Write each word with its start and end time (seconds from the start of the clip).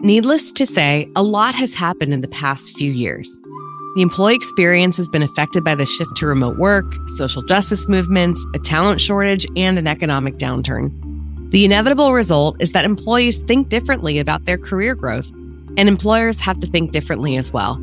Needless 0.00 0.52
to 0.52 0.64
say, 0.64 1.10
a 1.16 1.24
lot 1.24 1.56
has 1.56 1.74
happened 1.74 2.12
in 2.12 2.20
the 2.20 2.28
past 2.28 2.76
few 2.76 2.92
years. 2.92 3.28
The 3.96 4.02
employee 4.02 4.36
experience 4.36 4.96
has 4.96 5.08
been 5.08 5.24
affected 5.24 5.64
by 5.64 5.74
the 5.74 5.86
shift 5.86 6.16
to 6.18 6.26
remote 6.26 6.56
work, 6.56 6.84
social 7.16 7.42
justice 7.42 7.88
movements, 7.88 8.46
a 8.54 8.60
talent 8.60 9.00
shortage, 9.00 9.44
and 9.56 9.76
an 9.76 9.88
economic 9.88 10.36
downturn. 10.36 10.92
The 11.50 11.64
inevitable 11.64 12.12
result 12.12 12.62
is 12.62 12.70
that 12.72 12.84
employees 12.84 13.42
think 13.42 13.70
differently 13.70 14.20
about 14.20 14.44
their 14.44 14.56
career 14.56 14.94
growth, 14.94 15.28
and 15.76 15.88
employers 15.88 16.38
have 16.38 16.60
to 16.60 16.68
think 16.68 16.92
differently 16.92 17.36
as 17.36 17.52
well. 17.52 17.82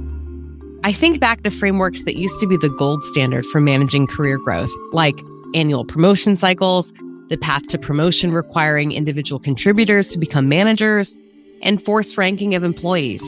I 0.85 0.93
think 0.93 1.19
back 1.19 1.43
to 1.43 1.51
frameworks 1.51 2.05
that 2.05 2.15
used 2.15 2.39
to 2.39 2.47
be 2.47 2.55
the 2.55 2.69
gold 2.69 3.03
standard 3.03 3.45
for 3.45 3.59
managing 3.59 4.07
career 4.07 4.37
growth, 4.37 4.71
like 4.93 5.19
annual 5.53 5.83
promotion 5.83 6.37
cycles, 6.37 6.93
the 7.27 7.37
path 7.37 7.67
to 7.67 7.77
promotion 7.77 8.31
requiring 8.31 8.93
individual 8.93 9.39
contributors 9.39 10.11
to 10.11 10.19
become 10.19 10.47
managers, 10.47 11.17
and 11.61 11.83
forced 11.83 12.17
ranking 12.17 12.55
of 12.55 12.63
employees. 12.63 13.23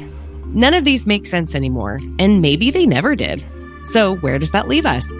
None 0.47 0.73
of 0.73 0.85
these 0.85 1.05
make 1.05 1.27
sense 1.27 1.55
anymore, 1.55 1.99
and 2.19 2.41
maybe 2.41 2.71
they 2.71 2.85
never 2.85 3.15
did. 3.15 3.43
So, 3.83 4.15
where 4.17 4.39
does 4.39 4.51
that 4.51 4.67
leave 4.67 4.85
us? 4.85 5.11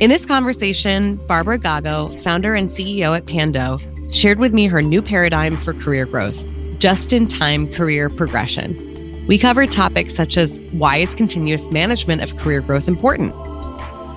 In 0.00 0.10
this 0.10 0.26
conversation, 0.26 1.16
Barbra 1.26 1.58
Gago, 1.58 2.20
founder 2.20 2.54
and 2.54 2.68
CEO 2.68 3.16
at 3.16 3.26
Pando, 3.26 3.78
shared 4.10 4.38
with 4.38 4.52
me 4.52 4.66
her 4.66 4.82
new 4.82 5.02
paradigm 5.02 5.56
for 5.56 5.72
career 5.72 6.06
growth 6.06 6.44
just 6.78 7.12
in 7.12 7.26
time 7.26 7.66
career 7.72 8.10
progression. 8.10 9.24
We 9.26 9.38
covered 9.38 9.72
topics 9.72 10.14
such 10.14 10.36
as 10.36 10.60
why 10.72 10.98
is 10.98 11.14
continuous 11.14 11.70
management 11.70 12.22
of 12.22 12.36
career 12.36 12.60
growth 12.60 12.88
important? 12.88 13.32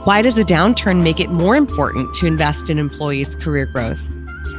Why 0.06 0.22
does 0.22 0.38
a 0.38 0.44
downturn 0.44 1.02
make 1.02 1.20
it 1.20 1.30
more 1.30 1.56
important 1.56 2.14
to 2.16 2.28
invest 2.28 2.70
in 2.70 2.80
employees' 2.80 3.36
career 3.36 3.66
growth? 3.68 4.17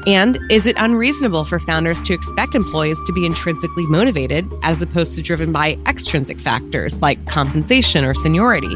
And 0.09 0.39
is 0.51 0.67
it 0.67 0.75
unreasonable 0.79 1.45
for 1.45 1.59
founders 1.59 2.01
to 2.01 2.15
expect 2.15 2.55
employees 2.55 2.99
to 3.03 3.13
be 3.13 3.27
intrinsically 3.27 3.85
motivated 3.89 4.51
as 4.63 4.81
opposed 4.81 5.15
to 5.17 5.23
driven 5.23 5.53
by 5.53 5.77
extrinsic 5.87 6.39
factors 6.39 7.03
like 7.03 7.27
compensation 7.27 8.07
or 8.07 8.15
seniority? 8.15 8.75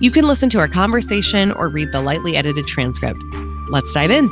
You 0.00 0.10
can 0.10 0.26
listen 0.26 0.50
to 0.50 0.58
our 0.58 0.68
conversation 0.68 1.50
or 1.52 1.70
read 1.70 1.92
the 1.92 2.02
lightly 2.02 2.36
edited 2.36 2.66
transcript. 2.66 3.18
Let's 3.70 3.90
dive 3.94 4.10
in. 4.10 4.26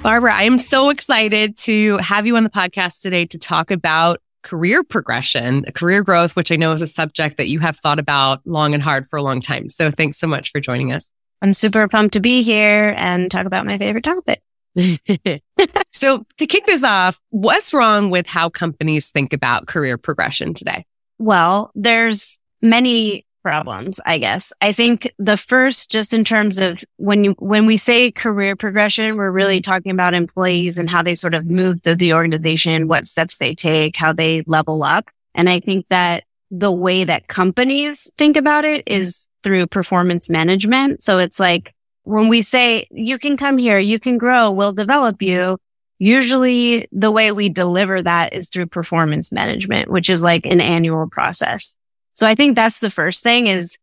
Barbra, 0.00 0.32
I 0.32 0.44
am 0.44 0.58
so 0.58 0.90
excited 0.90 1.56
to 1.56 1.96
have 1.96 2.24
you 2.24 2.36
on 2.36 2.44
the 2.44 2.50
podcast 2.50 3.00
today 3.00 3.26
to 3.26 3.36
talk 3.36 3.72
about 3.72 4.20
career 4.42 4.84
progression, 4.84 5.64
career 5.74 6.04
growth, 6.04 6.36
which 6.36 6.52
I 6.52 6.56
know 6.56 6.70
is 6.70 6.82
a 6.82 6.86
subject 6.86 7.36
that 7.36 7.48
you 7.48 7.58
have 7.58 7.76
thought 7.78 7.98
about 7.98 8.46
long 8.46 8.74
and 8.74 8.82
hard 8.82 9.08
for 9.08 9.16
a 9.16 9.22
long 9.22 9.40
time. 9.40 9.68
So 9.68 9.90
thanks 9.90 10.18
so 10.18 10.28
much 10.28 10.52
for 10.52 10.60
joining 10.60 10.92
us. 10.92 11.10
I'm 11.42 11.54
super 11.54 11.86
pumped 11.88 12.14
to 12.14 12.20
be 12.20 12.42
here 12.42 12.94
and 12.96 13.30
talk 13.30 13.46
about 13.46 13.66
my 13.66 13.78
favorite 13.78 14.04
topic. 14.04 14.42
so 15.92 16.24
to 16.36 16.46
kick 16.46 16.66
this 16.66 16.84
off, 16.84 17.20
what's 17.30 17.74
wrong 17.74 18.10
with 18.10 18.26
how 18.26 18.48
companies 18.48 19.10
think 19.10 19.32
about 19.32 19.66
career 19.66 19.98
progression 19.98 20.54
today? 20.54 20.84
Well, 21.18 21.70
there's 21.74 22.38
many 22.62 23.24
problems, 23.42 24.00
I 24.04 24.18
guess. 24.18 24.52
I 24.60 24.72
think 24.72 25.10
the 25.18 25.36
first, 25.36 25.90
just 25.90 26.12
in 26.12 26.24
terms 26.24 26.58
of 26.58 26.84
when 26.96 27.24
you, 27.24 27.32
when 27.38 27.66
we 27.66 27.76
say 27.76 28.10
career 28.10 28.56
progression, 28.56 29.16
we're 29.16 29.30
really 29.30 29.60
mm-hmm. 29.60 29.70
talking 29.70 29.92
about 29.92 30.14
employees 30.14 30.78
and 30.78 30.90
how 30.90 31.02
they 31.02 31.14
sort 31.14 31.34
of 31.34 31.46
move 31.46 31.82
through 31.82 31.96
the 31.96 32.14
organization, 32.14 32.88
what 32.88 33.06
steps 33.06 33.38
they 33.38 33.54
take, 33.54 33.96
how 33.96 34.12
they 34.12 34.42
level 34.42 34.82
up. 34.82 35.10
And 35.34 35.48
I 35.48 35.60
think 35.60 35.86
that 35.88 36.24
the 36.50 36.72
way 36.72 37.04
that 37.04 37.28
companies 37.28 38.10
think 38.18 38.36
about 38.36 38.64
it 38.64 38.84
mm-hmm. 38.84 39.00
is 39.00 39.26
through 39.42 39.66
performance 39.66 40.28
management. 40.28 41.02
So 41.02 41.18
it's 41.18 41.40
like 41.40 41.74
when 42.04 42.28
we 42.28 42.42
say 42.42 42.86
you 42.90 43.18
can 43.18 43.36
come 43.36 43.58
here, 43.58 43.78
you 43.78 43.98
can 43.98 44.18
grow, 44.18 44.50
we'll 44.50 44.72
develop 44.72 45.22
you. 45.22 45.58
Usually 45.98 46.88
the 46.92 47.10
way 47.10 47.32
we 47.32 47.48
deliver 47.48 48.02
that 48.02 48.32
is 48.32 48.48
through 48.48 48.66
performance 48.66 49.32
management, 49.32 49.90
which 49.90 50.08
is 50.08 50.22
like 50.22 50.46
an 50.46 50.60
annual 50.60 51.08
process. 51.08 51.76
So 52.14 52.26
I 52.26 52.34
think 52.34 52.54
that's 52.54 52.80
the 52.80 52.90
first 52.90 53.22
thing 53.22 53.46
is 53.46 53.76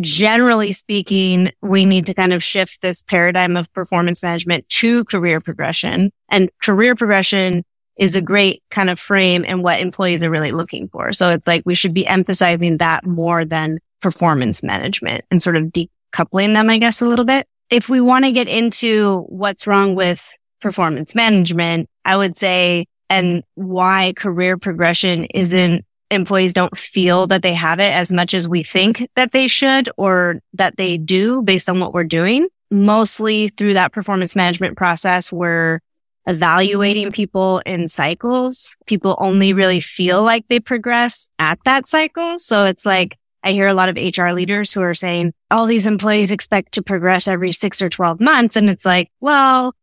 generally 0.00 0.72
speaking, 0.72 1.52
we 1.62 1.84
need 1.84 2.06
to 2.06 2.14
kind 2.14 2.32
of 2.32 2.42
shift 2.42 2.82
this 2.82 3.02
paradigm 3.02 3.56
of 3.56 3.72
performance 3.72 4.22
management 4.22 4.68
to 4.68 5.04
career 5.04 5.40
progression 5.40 6.10
and 6.28 6.50
career 6.62 6.94
progression 6.94 7.64
is 7.96 8.16
a 8.16 8.20
great 8.20 8.62
kind 8.70 8.90
of 8.90 8.98
frame 8.98 9.44
and 9.46 9.62
what 9.62 9.80
employees 9.80 10.24
are 10.24 10.30
really 10.30 10.52
looking 10.52 10.88
for. 10.88 11.12
So 11.12 11.30
it's 11.30 11.46
like 11.46 11.62
we 11.64 11.74
should 11.74 11.94
be 11.94 12.06
emphasizing 12.06 12.78
that 12.78 13.06
more 13.06 13.44
than 13.44 13.78
performance 14.04 14.62
management 14.62 15.24
and 15.30 15.42
sort 15.42 15.56
of 15.56 15.72
decoupling 15.72 16.52
them, 16.52 16.68
I 16.68 16.76
guess, 16.76 17.00
a 17.00 17.08
little 17.08 17.24
bit. 17.24 17.46
If 17.70 17.88
we 17.88 18.02
want 18.02 18.26
to 18.26 18.32
get 18.32 18.48
into 18.48 19.20
what's 19.30 19.66
wrong 19.66 19.94
with 19.94 20.30
performance 20.60 21.14
management, 21.14 21.88
I 22.04 22.18
would 22.18 22.36
say, 22.36 22.84
and 23.08 23.42
why 23.54 24.12
career 24.14 24.58
progression 24.58 25.24
isn't 25.24 25.86
employees 26.10 26.52
don't 26.52 26.76
feel 26.76 27.26
that 27.28 27.40
they 27.40 27.54
have 27.54 27.80
it 27.80 27.94
as 27.94 28.12
much 28.12 28.34
as 28.34 28.46
we 28.46 28.62
think 28.62 29.08
that 29.16 29.32
they 29.32 29.48
should 29.48 29.88
or 29.96 30.40
that 30.52 30.76
they 30.76 30.98
do 30.98 31.40
based 31.40 31.70
on 31.70 31.80
what 31.80 31.94
we're 31.94 32.04
doing. 32.04 32.46
Mostly 32.70 33.48
through 33.48 33.72
that 33.72 33.92
performance 33.92 34.36
management 34.36 34.76
process, 34.76 35.32
we're 35.32 35.80
evaluating 36.26 37.10
people 37.10 37.62
in 37.64 37.88
cycles. 37.88 38.76
People 38.84 39.16
only 39.18 39.54
really 39.54 39.80
feel 39.80 40.22
like 40.22 40.44
they 40.48 40.60
progress 40.60 41.30
at 41.38 41.58
that 41.64 41.88
cycle. 41.88 42.38
So 42.38 42.66
it's 42.66 42.84
like, 42.84 43.16
I 43.44 43.52
hear 43.52 43.66
a 43.66 43.74
lot 43.74 43.90
of 43.90 43.96
HR 43.96 44.30
leaders 44.30 44.72
who 44.72 44.80
are 44.80 44.94
saying 44.94 45.34
all 45.50 45.66
these 45.66 45.86
employees 45.86 46.32
expect 46.32 46.72
to 46.72 46.82
progress 46.82 47.28
every 47.28 47.52
six 47.52 47.82
or 47.82 47.90
12 47.90 48.18
months. 48.18 48.56
And 48.56 48.70
it's 48.70 48.86
like, 48.86 49.10
well, 49.20 49.74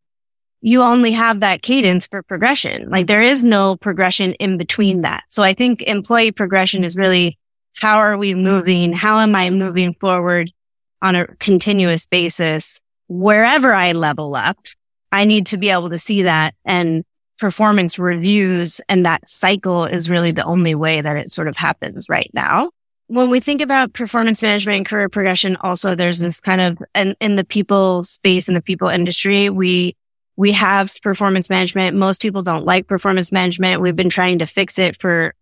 you 0.62 0.82
only 0.82 1.12
have 1.12 1.40
that 1.40 1.62
cadence 1.62 2.08
for 2.08 2.24
progression. 2.24 2.90
Like 2.90 3.06
there 3.06 3.22
is 3.22 3.44
no 3.44 3.76
progression 3.76 4.34
in 4.34 4.58
between 4.58 5.02
that. 5.02 5.24
So 5.30 5.44
I 5.44 5.54
think 5.54 5.84
employee 5.84 6.32
progression 6.32 6.84
is 6.84 6.98
really 6.98 7.38
how 7.76 8.00
are 8.00 8.18
we 8.18 8.34
moving? 8.34 8.94
How 8.94 9.20
am 9.20 9.36
I 9.36 9.50
moving 9.52 9.94
forward 9.94 10.52
on 11.02 11.16
a 11.16 11.28
continuous 11.36 12.08
basis? 12.08 12.82
Wherever 13.08 13.74
I 13.74 13.92
level 13.92 14.36
up, 14.36 14.58
I 15.12 15.26
need 15.26 15.46
to 15.48 15.58
be 15.58 15.70
able 15.70 15.90
to 15.90 16.00
see 16.00 16.24
that 16.24 16.56
and 16.66 17.04
performance 17.38 17.98
reviews 17.98 18.82
and 18.90 19.06
that 19.06 19.28
cycle 19.28 19.86
is 19.86 20.10
really 20.10 20.32
the 20.32 20.44
only 20.44 20.76
way 20.76 21.02
that 21.02 21.18
it 21.18 21.32
sort 21.32 21.48
of 21.48 21.56
happens 21.56 22.08
right 22.08 22.30
now 22.34 22.72
when 23.12 23.30
we 23.30 23.42
think 23.42 23.60
about 23.60 23.92
performance 23.92 24.42
management 24.42 24.78
and 24.78 24.86
career 24.86 25.10
progression, 25.10 25.58
also 25.58 25.96
there's 25.96 26.20
this 26.20 26.40
kind 26.40 26.62
of 26.62 26.78
in, 26.96 27.14
in 27.20 27.36
the 27.36 27.44
people 27.44 28.06
space 28.06 28.48
in 28.48 28.54
the 28.54 28.62
people 28.62 28.88
industry, 28.88 29.50
we 29.50 29.98
we 30.38 30.54
have 30.54 30.96
performance 31.02 31.50
management. 31.50 31.98
Most 31.98 32.22
people 32.22 32.42
don't 32.42 32.64
like 32.64 32.88
performance 32.88 33.30
management. 33.34 33.82
We've 33.82 33.98
been 33.98 34.10
trying 34.10 34.40
to 34.40 34.46
fix 34.46 34.80
it 34.80 35.00
for 35.02 35.34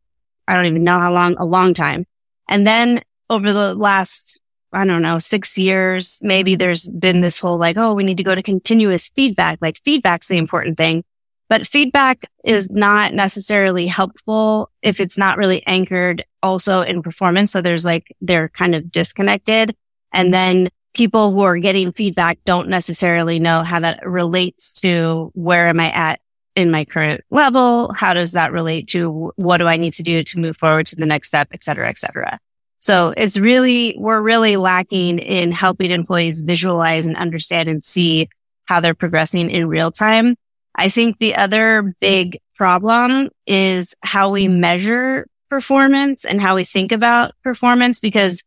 I 0.47 0.55
don't 0.55 0.65
even 0.65 0.83
know 0.83 0.97
how 0.97 1.13
long, 1.13 1.35
a 1.37 1.45
long 1.45 1.75
time. 1.75 2.07
And 2.47 2.65
then 2.65 3.03
over 3.29 3.53
the 3.53 3.75
last, 3.75 4.41
I 4.73 4.83
don't 4.83 5.03
know, 5.03 5.19
six 5.19 5.55
years, 5.55 6.17
maybe 6.23 6.53
mm-hmm. 6.53 6.57
there's 6.57 6.89
been 6.89 7.21
this 7.21 7.39
whole 7.39 7.59
like, 7.59 7.77
oh, 7.77 7.93
we 7.93 8.03
need 8.03 8.17
to 8.17 8.23
go 8.23 8.33
to 8.33 8.41
continuous 8.41 9.09
feedback. 9.09 9.59
Like 9.61 9.77
feedback's 9.85 10.27
the 10.27 10.37
important 10.37 10.75
thing. 10.77 11.03
But 11.49 11.67
feedback 11.67 12.25
is 12.43 12.71
not 12.71 13.13
necessarily 13.13 13.85
helpful 13.85 14.71
if 14.81 14.99
it's 14.99 15.19
not 15.19 15.37
really 15.37 15.63
anchored 15.67 16.25
also 16.41 16.81
in 16.81 17.01
performance. 17.01 17.51
So 17.51 17.61
there's 17.61 17.85
like, 17.85 18.15
they're 18.21 18.49
kind 18.49 18.75
of 18.75 18.91
disconnected. 18.91 19.75
And 20.13 20.27
mm-hmm. 20.27 20.31
then 20.31 20.69
people 20.93 21.31
who 21.31 21.41
are 21.41 21.57
getting 21.57 21.91
feedback 21.91 22.39
don't 22.45 22.69
necessarily 22.69 23.39
know 23.39 23.63
how 23.63 23.79
that 23.79 24.05
relates 24.05 24.71
to 24.81 25.31
where 25.33 25.67
am 25.67 25.79
I 25.79 25.91
at 25.91 26.19
in 26.55 26.71
my 26.71 26.83
current 26.85 27.21
level? 27.29 27.93
How 27.93 28.13
does 28.13 28.33
that 28.33 28.51
relate 28.51 28.87
to 28.89 29.31
what 29.35 29.57
do 29.57 29.67
I 29.67 29.77
need 29.77 29.93
to 29.93 30.03
do 30.03 30.23
to 30.23 30.39
move 30.39 30.57
forward 30.57 30.87
to 30.87 30.95
the 30.95 31.05
next 31.05 31.27
step, 31.27 31.49
et 31.53 31.63
cetera, 31.63 31.89
et 31.89 31.99
cetera. 31.99 32.39
So 32.81 33.13
it's 33.15 33.37
really, 33.37 33.95
we're 33.97 34.21
really 34.21 34.55
lacking 34.55 35.19
in 35.19 35.51
helping 35.51 35.91
employees 35.91 36.41
visualize 36.41 37.07
and 37.07 37.17
understand 37.17 37.69
and 37.69 37.83
see 37.83 38.29
how 38.65 38.79
they're 38.79 38.93
progressing 38.93 39.49
in 39.49 39.67
real 39.67 39.91
time 39.91 40.35
I 40.79 40.87
think 40.87 41.19
the 41.19 41.35
other 41.35 41.93
big 41.99 42.39
problem 42.55 43.29
is 43.45 43.95
how 44.01 44.31
we 44.31 44.47
measure 44.47 45.27
performance 45.49 46.25
and 46.25 46.41
how 46.41 46.55
we 46.55 46.63
think 46.63 46.91
about 46.91 47.33
performance 47.43 47.99
because 47.99 48.43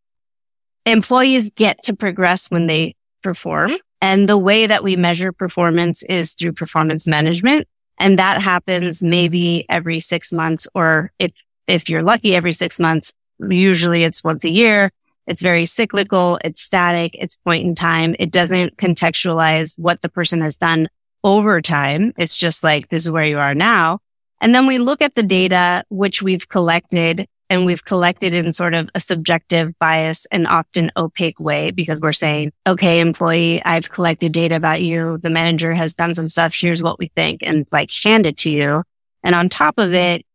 employees 0.87 1.51
get 1.51 1.83
to 1.85 1.95
progress 1.95 2.51
when 2.51 2.67
they 2.67 2.95
perform. 3.23 3.77
And 4.01 4.29
the 4.29 4.39
way 4.39 4.67
that 4.67 4.83
we 4.83 4.97
measure 4.97 5.33
performance 5.33 6.03
is 6.05 6.35
through 6.35 6.53
performance 6.53 7.07
management. 7.07 7.69
And 7.99 8.19
that 8.19 8.43
happens 8.43 9.03
maybe 9.03 9.65
every 9.69 10.01
six 10.01 10.33
months, 10.33 10.67
or 10.75 11.13
if, 11.19 11.33
if 11.69 11.89
you're 11.89 12.03
lucky, 12.03 12.35
every 12.35 12.53
six 12.53 12.81
months. 12.81 13.13
Usually 13.39 14.03
it's 14.03 14.25
once 14.25 14.45
a 14.45 14.51
year. 14.51 14.91
It's 15.29 15.41
very 15.41 15.67
cyclical. 15.67 16.39
It's 16.43 16.61
static. 16.61 17.15
It's 17.15 17.37
point 17.37 17.65
in 17.65 17.77
time. 17.77 18.17
It 18.19 18.33
doesn't 18.33 18.77
contextualize 18.77 19.79
what 19.79 20.03
the 20.03 20.09
person 20.09 20.41
has 20.41 20.57
done 20.57 20.89
over 21.23 21.61
time. 21.61 22.13
It's 22.19 22.37
just 22.37 22.65
like, 22.65 22.89
this 22.89 23.05
is 23.05 23.11
where 23.11 23.25
you 23.25 23.39
are 23.39 23.55
now. 23.55 24.01
And 24.43 24.55
then 24.55 24.67
we 24.67 24.79
look 24.79 25.01
at 25.01 25.15
the 25.15 25.23
data, 25.23 25.85
which 25.89 26.21
we've 26.21 26.49
collected 26.49 27.29
and 27.49 27.65
we've 27.65 27.85
collected 27.85 28.35
in 28.35 28.53
sort 28.53 28.75
of 28.75 28.91
a 28.95 29.01
subjective 29.01 29.79
bias 29.79 30.27
and 30.33 30.49
often 30.49 30.91
opaque 30.97 31.39
way 31.39 31.71
because 31.71 32.01
we're 32.01 32.13
saying, 32.13 32.51
okay, 32.67 32.99
employee, 32.99 33.63
I've 33.65 33.89
collected 33.89 34.33
data 34.33 34.57
about 34.57 34.83
you. 34.83 35.19
The 35.19 35.31
manager 35.31 35.75
has 35.75 35.95
done 35.95 36.15
some 36.15 36.29
stuff. 36.29 36.55
Here's 36.55 36.83
what 36.83 36.99
we 36.99 37.07
think 37.15 37.43
and 37.43 37.69
like 37.71 37.91
hand 38.03 38.27
it 38.27 38.37
to 38.39 38.51
you. 38.51 38.83
And 39.23 39.35
on 39.35 39.49
top 39.49 39.79
of 39.79 39.93
it, 39.93 40.27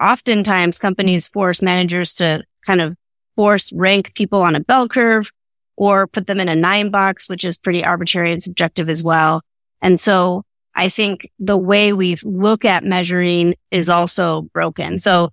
oftentimes 0.00 0.78
companies 0.78 1.26
force 1.26 1.60
managers 1.60 2.14
to 2.14 2.44
kind 2.64 2.80
of 2.80 2.94
force 3.34 3.72
rank 3.72 4.14
people 4.14 4.42
on 4.42 4.54
a 4.54 4.60
bell 4.60 4.86
curve 4.86 5.32
or 5.76 6.06
put 6.06 6.28
them 6.28 6.38
in 6.38 6.48
a 6.48 6.54
nine 6.54 6.90
box, 6.90 7.28
which 7.28 7.44
is 7.44 7.58
pretty 7.58 7.84
arbitrary 7.84 8.32
and 8.32 8.42
subjective 8.42 8.88
as 8.88 9.02
well. 9.02 9.40
And 9.82 9.98
so 9.98 10.44
I 10.76 10.90
think 10.90 11.30
the 11.38 11.56
way 11.56 11.94
we 11.94 12.16
look 12.22 12.66
at 12.66 12.84
measuring 12.84 13.54
is 13.70 13.88
also 13.88 14.42
broken. 14.52 14.98
So 14.98 15.30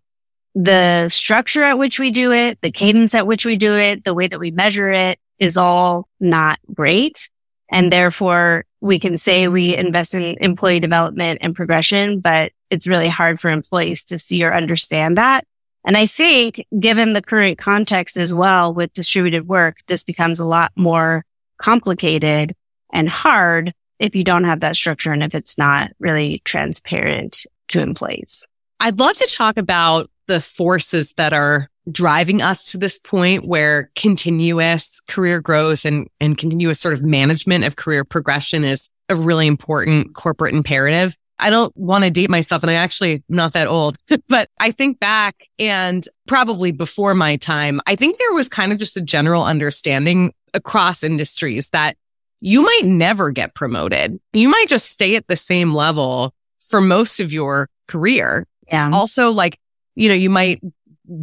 the 0.55 1.09
structure 1.09 1.63
at 1.63 1.77
which 1.77 1.99
we 1.99 2.11
do 2.11 2.31
it, 2.31 2.61
the 2.61 2.71
cadence 2.71 3.13
at 3.13 3.27
which 3.27 3.45
we 3.45 3.57
do 3.57 3.75
it, 3.75 4.05
the 4.05 4.13
way 4.13 4.27
that 4.27 4.39
we 4.39 4.51
measure 4.51 4.89
it 4.89 5.19
is 5.39 5.57
all 5.57 6.07
not 6.21 6.59
great. 6.73 7.29
And 7.69 7.91
therefore 7.91 8.65
we 8.79 8.99
can 8.99 9.17
say 9.17 9.47
we 9.47 9.75
invest 9.75 10.15
in 10.15 10.37
employee 10.39 10.79
development 10.79 11.39
and 11.41 11.55
progression, 11.55 12.21
but 12.21 12.53
it's 12.69 12.87
really 12.87 13.09
hard 13.09 13.39
for 13.39 13.49
employees 13.49 14.05
to 14.05 14.19
see 14.19 14.43
or 14.45 14.53
understand 14.53 15.17
that. 15.17 15.45
And 15.85 15.97
I 15.97 16.05
think 16.05 16.65
given 16.79 17.11
the 17.11 17.21
current 17.21 17.57
context 17.57 18.15
as 18.15 18.33
well 18.33 18.73
with 18.73 18.93
distributed 18.93 19.47
work, 19.47 19.79
this 19.87 20.05
becomes 20.05 20.39
a 20.39 20.45
lot 20.45 20.71
more 20.77 21.25
complicated 21.57 22.55
and 22.93 23.09
hard 23.09 23.73
if 24.03 24.13
you 24.15 24.23
don't 24.25 24.43
have 24.43 24.59
that 24.59 24.75
structure 24.75 25.13
and 25.13 25.23
if 25.23 25.33
it's 25.33 25.57
not 25.57 25.89
really 25.97 26.41
transparent 26.43 27.45
to 27.69 27.79
employees. 27.79 28.45
I'd 28.81 28.99
love 28.99 29.15
to 29.15 29.27
talk 29.33 29.57
about 29.57 30.11
the 30.27 30.41
forces 30.41 31.13
that 31.15 31.31
are 31.31 31.69
driving 31.89 32.41
us 32.41 32.71
to 32.71 32.77
this 32.77 32.99
point 32.99 33.45
where 33.47 33.89
continuous 33.95 34.99
career 35.07 35.39
growth 35.39 35.85
and, 35.85 36.09
and 36.19 36.37
continuous 36.37 36.81
sort 36.81 36.93
of 36.93 37.01
management 37.01 37.63
of 37.63 37.77
career 37.77 38.03
progression 38.03 38.65
is 38.65 38.89
a 39.07 39.15
really 39.15 39.47
important 39.47 40.13
corporate 40.15 40.53
imperative. 40.53 41.15
I 41.39 41.49
don't 41.49 41.75
want 41.75 42.03
to 42.03 42.09
date 42.09 42.29
myself 42.29 42.61
and 42.61 42.69
I 42.69 42.75
actually 42.75 43.13
am 43.13 43.23
not 43.29 43.53
that 43.53 43.67
old, 43.67 43.97
but 44.27 44.49
I 44.59 44.71
think 44.71 44.99
back 44.99 45.47
and 45.57 46.05
probably 46.27 46.71
before 46.71 47.15
my 47.15 47.37
time, 47.37 47.79
I 47.87 47.95
think 47.95 48.17
there 48.17 48.33
was 48.33 48.49
kind 48.49 48.73
of 48.73 48.79
just 48.79 48.97
a 48.97 49.01
general 49.01 49.45
understanding 49.45 50.33
across 50.53 51.03
industries 51.03 51.69
that 51.69 51.95
you 52.45 52.61
might 52.61 52.81
never 52.83 53.31
get 53.31 53.55
promoted. 53.55 54.19
You 54.33 54.49
might 54.49 54.67
just 54.67 54.91
stay 54.91 55.15
at 55.15 55.27
the 55.27 55.37
same 55.37 55.73
level 55.73 56.33
for 56.59 56.81
most 56.81 57.21
of 57.21 57.31
your 57.31 57.69
career. 57.87 58.45
Yeah. 58.67 58.91
Also, 58.91 59.31
like, 59.31 59.57
you 59.95 60.09
know, 60.09 60.15
you 60.15 60.29
might 60.29 60.61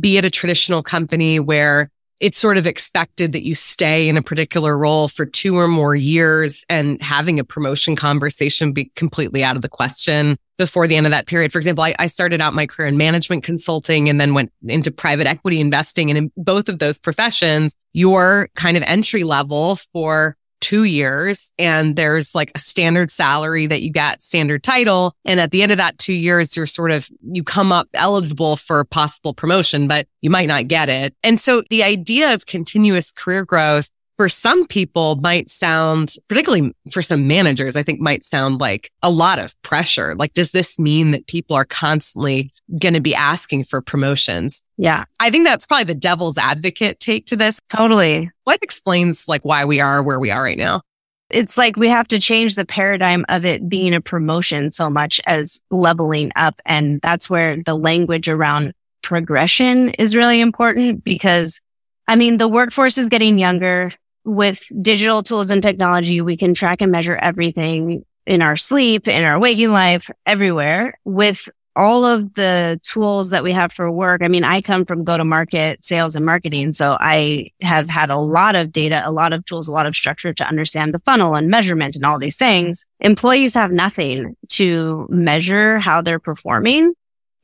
be 0.00 0.16
at 0.16 0.24
a 0.24 0.30
traditional 0.30 0.82
company 0.82 1.38
where 1.38 1.90
it's 2.20 2.38
sort 2.38 2.56
of 2.56 2.66
expected 2.66 3.34
that 3.34 3.44
you 3.44 3.54
stay 3.54 4.08
in 4.08 4.16
a 4.16 4.22
particular 4.22 4.78
role 4.78 5.08
for 5.08 5.26
two 5.26 5.58
or 5.58 5.68
more 5.68 5.94
years 5.94 6.64
and 6.70 7.00
having 7.02 7.38
a 7.38 7.44
promotion 7.44 7.96
conversation 7.96 8.72
be 8.72 8.86
completely 8.96 9.44
out 9.44 9.56
of 9.56 9.62
the 9.62 9.68
question 9.68 10.38
before 10.56 10.86
the 10.86 10.96
end 10.96 11.06
of 11.06 11.12
that 11.12 11.26
period. 11.26 11.52
For 11.52 11.58
example, 11.58 11.84
I, 11.84 11.94
I, 11.98 12.06
started 12.06 12.40
out 12.40 12.52
my 12.52 12.66
career 12.66 12.88
in 12.88 12.98
management 12.98 13.44
consulting 13.44 14.08
and 14.10 14.20
then 14.20 14.34
went 14.34 14.50
into 14.66 14.90
private 14.90 15.26
equity 15.26 15.60
investing. 15.60 16.10
And 16.10 16.18
in 16.18 16.32
both 16.36 16.68
of 16.68 16.78
those 16.78 16.98
professions, 16.98 17.74
your 17.94 18.50
kind 18.54 18.76
of 18.76 18.82
entry 18.82 19.24
level 19.24 19.76
for 19.92 20.36
two 20.60 20.84
years 20.84 21.52
and 21.58 21.96
there's 21.96 22.34
like 22.34 22.52
a 22.54 22.58
standard 22.58 23.10
salary 23.10 23.66
that 23.66 23.82
you 23.82 23.90
get 23.90 24.22
standard 24.22 24.62
title. 24.62 25.14
And 25.24 25.40
at 25.40 25.50
the 25.50 25.62
end 25.62 25.72
of 25.72 25.78
that 25.78 25.98
two 25.98 26.12
years, 26.12 26.56
you're 26.56 26.66
sort 26.66 26.90
of, 26.90 27.08
you 27.22 27.42
come 27.42 27.72
up 27.72 27.88
eligible 27.94 28.56
for 28.56 28.84
possible 28.84 29.34
promotion, 29.34 29.88
but 29.88 30.06
you 30.20 30.30
might 30.30 30.48
not 30.48 30.68
get 30.68 30.88
it. 30.88 31.14
And 31.22 31.40
so 31.40 31.62
the 31.70 31.82
idea 31.82 32.34
of 32.34 32.46
continuous 32.46 33.12
career 33.12 33.44
growth 33.44 33.90
for 34.20 34.28
some 34.28 34.66
people 34.66 35.16
might 35.16 35.48
sound, 35.48 36.16
particularly 36.28 36.74
for 36.90 37.00
some 37.00 37.26
managers, 37.26 37.74
I 37.74 37.82
think 37.82 38.00
might 38.00 38.22
sound 38.22 38.60
like 38.60 38.92
a 39.02 39.10
lot 39.10 39.38
of 39.38 39.54
pressure. 39.62 40.14
Like, 40.14 40.34
does 40.34 40.50
this 40.50 40.78
mean 40.78 41.12
that 41.12 41.26
people 41.26 41.56
are 41.56 41.64
constantly 41.64 42.52
going 42.78 42.92
to 42.92 43.00
be 43.00 43.14
asking 43.14 43.64
for 43.64 43.80
promotions? 43.80 44.62
Yeah. 44.76 45.06
I 45.20 45.30
think 45.30 45.46
that's 45.46 45.64
probably 45.64 45.84
the 45.84 45.94
devil's 45.94 46.36
advocate 46.36 47.00
take 47.00 47.24
to 47.28 47.36
this. 47.36 47.62
Totally. 47.70 48.30
What 48.44 48.58
explains 48.60 49.26
like 49.26 49.42
why 49.42 49.64
we 49.64 49.80
are 49.80 50.02
where 50.02 50.20
we 50.20 50.30
are 50.30 50.42
right 50.42 50.58
now? 50.58 50.82
It's 51.30 51.56
like 51.56 51.78
we 51.78 51.88
have 51.88 52.08
to 52.08 52.18
change 52.18 52.56
the 52.56 52.66
paradigm 52.66 53.24
of 53.30 53.46
it 53.46 53.70
being 53.70 53.94
a 53.94 54.02
promotion 54.02 54.70
so 54.70 54.90
much 54.90 55.22
as 55.24 55.58
leveling 55.70 56.30
up. 56.36 56.60
And 56.66 57.00
that's 57.00 57.30
where 57.30 57.56
the 57.64 57.74
language 57.74 58.28
around 58.28 58.74
progression 59.00 59.88
is 59.92 60.14
really 60.14 60.42
important 60.42 61.04
because 61.04 61.62
I 62.06 62.16
mean, 62.16 62.38
the 62.38 62.48
workforce 62.48 62.98
is 62.98 63.06
getting 63.06 63.38
younger 63.38 63.92
with 64.30 64.68
digital 64.80 65.22
tools 65.22 65.50
and 65.50 65.62
technology, 65.62 66.20
we 66.20 66.36
can 66.36 66.54
track 66.54 66.80
and 66.80 66.92
measure 66.92 67.16
everything 67.16 68.04
in 68.26 68.42
our 68.42 68.56
sleep, 68.56 69.08
in 69.08 69.24
our 69.24 69.40
waking 69.40 69.72
life, 69.72 70.08
everywhere 70.24 70.98
with 71.04 71.48
all 71.74 72.04
of 72.04 72.34
the 72.34 72.78
tools 72.82 73.30
that 73.30 73.42
we 73.42 73.52
have 73.52 73.72
for 73.72 73.90
work. 73.90 74.22
I 74.22 74.28
mean, 74.28 74.44
I 74.44 74.60
come 74.60 74.84
from 74.84 75.02
go 75.02 75.16
to 75.16 75.24
market 75.24 75.82
sales 75.84 76.14
and 76.14 76.24
marketing. 76.24 76.72
So 76.74 76.96
I 77.00 77.48
have 77.60 77.88
had 77.88 78.10
a 78.10 78.18
lot 78.18 78.54
of 78.54 78.70
data, 78.70 79.02
a 79.04 79.10
lot 79.10 79.32
of 79.32 79.44
tools, 79.46 79.66
a 79.66 79.72
lot 79.72 79.86
of 79.86 79.96
structure 79.96 80.32
to 80.32 80.46
understand 80.46 80.94
the 80.94 80.98
funnel 81.00 81.34
and 81.34 81.48
measurement 81.48 81.96
and 81.96 82.04
all 82.04 82.18
these 82.18 82.36
things. 82.36 82.86
Employees 83.00 83.54
have 83.54 83.72
nothing 83.72 84.36
to 84.50 85.06
measure 85.10 85.78
how 85.78 86.02
they're 86.02 86.18
performing. 86.20 86.92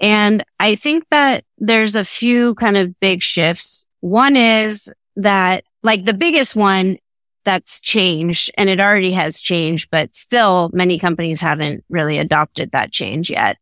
And 0.01 0.45
I 0.61 0.77
think 0.77 1.05
that 1.11 1.45
there's 1.59 1.97
a 1.97 2.05
few 2.05 2.55
kind 2.57 2.77
of 2.77 2.99
big 3.01 3.23
shifts. 3.23 3.87
One 4.01 4.37
is 4.37 4.93
that 5.17 5.65
like 5.83 6.05
the 6.05 6.15
biggest 6.15 6.57
one 6.57 6.99
that's 7.45 7.81
changed 7.81 8.51
and 8.59 8.69
it 8.69 8.81
already 8.81 9.13
has 9.13 9.41
changed, 9.41 9.89
but 9.91 10.15
still 10.15 10.71
many 10.73 10.99
companies 10.99 11.41
haven't 11.41 11.85
really 11.89 12.19
adopted 12.19 12.73
that 12.73 12.93
change 12.93 13.31
yet 13.31 13.57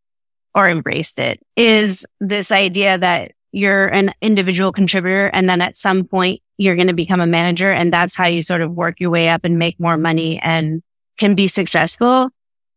or 0.54 0.68
embraced 0.68 1.18
it 1.18 1.40
is 1.56 2.06
this 2.20 2.50
idea 2.52 2.96
that 2.96 3.32
you're 3.52 3.86
an 3.88 4.12
individual 4.20 4.72
contributor 4.72 5.26
and 5.28 5.48
then 5.48 5.60
at 5.60 5.76
some 5.76 6.04
point 6.04 6.40
you're 6.56 6.76
going 6.76 6.88
to 6.88 6.94
become 6.94 7.20
a 7.20 7.26
manager 7.26 7.70
and 7.70 7.92
that's 7.92 8.16
how 8.16 8.26
you 8.26 8.42
sort 8.42 8.62
of 8.62 8.72
work 8.72 9.00
your 9.00 9.10
way 9.10 9.28
up 9.28 9.44
and 9.44 9.58
make 9.58 9.78
more 9.78 9.96
money 9.96 10.40
and 10.40 10.82
can 11.18 11.34
be 11.34 11.48
successful. 11.48 12.30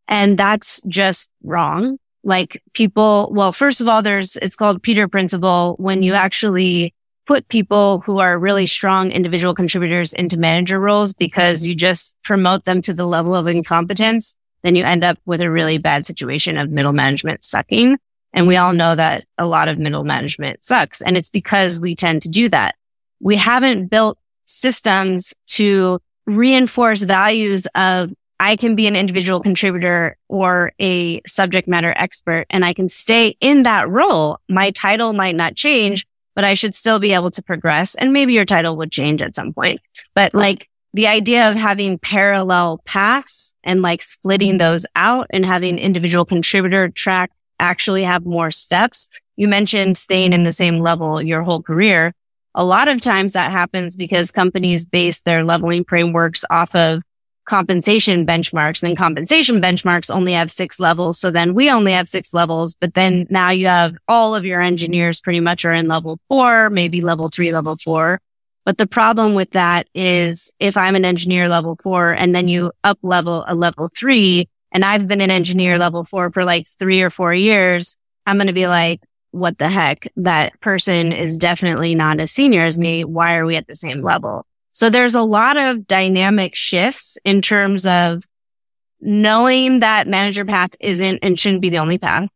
And 0.08 0.38
that's 0.38 0.82
just 0.88 1.30
wrong. 1.44 1.98
Like 2.24 2.62
people, 2.74 3.30
well, 3.32 3.54
first 3.54 3.82
of 3.82 3.88
all, 3.88 4.02
there's, 4.02 4.36
it's 4.38 4.56
called 4.56 4.84
Peter 4.84 5.08
principle. 5.08 5.76
When 5.80 6.04
you 6.04 6.14
mm-hmm. 6.14 6.24
actually 6.24 6.94
put 7.28 7.48
people 7.50 8.00
who 8.06 8.20
are 8.20 8.40
really 8.40 8.66
strong 8.66 9.12
individual 9.12 9.54
contributors 9.54 10.14
into 10.14 10.40
manager 10.40 10.80
roles 10.80 11.14
because 11.14 11.68
you 11.68 11.76
just 11.76 12.18
promote 12.24 12.64
them 12.64 12.82
to 12.82 12.94
the 12.94 13.06
level 13.06 13.36
of 13.36 13.48
incompetence, 13.48 14.36
then 14.64 14.76
you 14.76 14.84
end 14.84 15.04
up 15.04 15.20
with 15.26 15.42
a 15.42 15.52
really 15.52 15.78
bad 15.78 16.06
situation 16.06 16.58
of 16.58 16.72
middle 16.72 16.94
management 16.94 17.44
sucking. 17.44 17.98
And 18.34 18.48
we 18.48 18.56
all 18.56 18.74
know 18.74 18.96
that 18.96 19.26
a 19.38 19.46
lot 19.46 19.68
of 19.68 19.78
middle 19.78 20.04
management 20.04 20.64
sucks. 20.64 21.02
And 21.02 21.18
it's 21.18 21.30
because 21.30 21.82
we 21.82 21.96
tend 21.96 22.22
to 22.24 22.30
do 22.30 22.50
that. 22.50 22.76
We 23.20 23.36
haven't 23.36 23.88
built 23.88 24.18
systems 24.46 25.34
to 25.48 26.00
reinforce 26.26 27.04
values 27.04 27.68
of 27.76 28.12
I 28.40 28.56
can 28.56 28.76
be 28.76 28.88
an 28.88 28.96
individual 28.96 29.40
contributor 29.40 30.16
or 30.28 30.72
a 30.80 31.22
subject 31.26 31.68
matter 31.68 31.94
expert 31.98 32.46
and 32.50 32.64
I 32.64 32.74
can 32.74 32.88
stay 32.88 33.36
in 33.42 33.64
that 33.64 33.90
role. 33.90 34.40
My 34.48 34.72
title 34.72 35.14
might 35.14 35.36
not 35.36 35.56
change, 35.56 36.06
but 36.38 36.44
I 36.44 36.54
should 36.54 36.76
still 36.76 37.00
be 37.00 37.14
able 37.14 37.32
to 37.32 37.42
progress. 37.42 37.96
And 37.96 38.14
maybe 38.14 38.32
your 38.32 38.46
title 38.46 38.78
would 38.78 38.92
change 38.92 39.24
at 39.24 39.34
some 39.34 39.52
point. 39.52 39.82
But 40.14 40.36
like 40.36 40.70
the 40.94 41.08
idea 41.08 41.50
of 41.50 41.56
having 41.56 41.98
parallel 41.98 42.80
paths 42.86 43.56
and 43.64 43.82
like 43.82 44.04
splitting 44.04 44.52
mm-hmm. 44.52 44.58
those 44.60 44.86
out 44.96 45.26
and 45.32 45.44
having 45.44 45.80
individual 45.80 46.26
contributor 46.26 46.90
track 46.90 47.32
actually 47.60 48.04
have 48.04 48.24
more 48.24 48.52
steps. 48.52 49.10
You 49.36 49.48
mentioned 49.48 49.98
staying 49.98 50.32
in 50.32 50.44
the 50.44 50.54
same 50.54 50.78
level 50.78 51.20
your 51.24 51.42
whole 51.42 51.64
career. 51.64 52.14
A 52.54 52.64
lot 52.64 52.88
of 52.88 53.02
times 53.02 53.34
that 53.34 53.52
happens 53.52 53.98
because 53.98 54.30
companies 54.30 54.86
base 54.86 55.24
their 55.24 55.44
leveling 55.44 55.86
frameworks 55.86 56.46
off 56.52 56.76
of 56.76 57.02
compensation 57.48 58.26
benchmarks 58.26 58.84
and 58.84 58.98
compensation 58.98 59.62
benchmarks 59.62 60.14
only 60.14 60.34
have 60.34 60.52
six 60.52 60.80
levels. 60.80 61.18
So 61.18 61.32
then 61.32 61.56
we 61.56 61.72
only 61.72 61.94
have 61.94 62.10
six 62.10 62.34
levels, 62.34 62.76
but 62.76 62.94
then 62.94 63.26
now 63.30 63.50
you 63.50 63.68
have 63.68 63.96
all 64.08 64.36
of 64.36 64.46
your 64.46 64.62
engineers 64.62 65.22
pretty 65.22 65.40
much 65.40 65.64
are 65.66 65.72
in 65.72 65.88
level 65.88 66.20
four, 66.28 66.70
maybe 66.70 67.02
level 67.02 67.30
three, 67.30 67.52
level 67.54 67.78
four. 67.78 68.20
But 68.66 68.78
the 68.78 68.86
problem 68.86 69.34
with 69.34 69.52
that 69.52 69.88
is 69.96 70.52
if 70.60 70.76
I'm 70.76 70.96
an 70.96 71.06
engineer 71.06 71.48
level 71.48 71.80
four 71.82 72.12
and 72.12 72.36
then 72.36 72.50
you 72.50 72.74
up 72.84 73.00
level 73.02 73.46
a 73.48 73.56
level 73.56 73.90
three 73.98 74.50
and 74.74 74.84
I've 74.84 75.08
been 75.08 75.22
an 75.22 75.32
engineer 75.32 75.78
level 75.78 76.04
four 76.04 76.30
for 76.32 76.44
like 76.44 76.68
three 76.68 77.02
or 77.02 77.10
four 77.10 77.34
years, 77.34 77.96
I'm 78.26 78.36
going 78.36 78.48
to 78.48 78.54
be 78.54 78.68
like, 78.68 79.00
what 79.32 79.58
the 79.58 79.70
heck? 79.70 80.12
That 80.18 80.60
person 80.60 81.14
is 81.14 81.38
definitely 81.38 81.96
not 81.96 82.20
as 82.20 82.34
senior 82.34 82.64
as 82.64 82.78
me. 82.78 83.06
Why 83.06 83.38
are 83.38 83.46
we 83.46 83.56
at 83.56 83.68
the 83.68 83.76
same 83.76 84.02
level? 84.02 84.46
So 84.78 84.92
there's 84.92 85.16
a 85.16 85.24
lot 85.24 85.58
of 85.58 85.88
dynamic 85.88 86.54
shifts 86.54 87.18
in 87.26 87.42
terms 87.42 87.88
of 87.88 88.22
knowing 89.02 89.80
that 89.80 90.06
manager 90.06 90.46
path 90.46 90.70
isn't 90.80 91.18
and 91.24 91.40
shouldn't 91.40 91.64
be 91.64 91.72
the 91.72 91.80
only 91.80 91.98
path, 91.98 92.30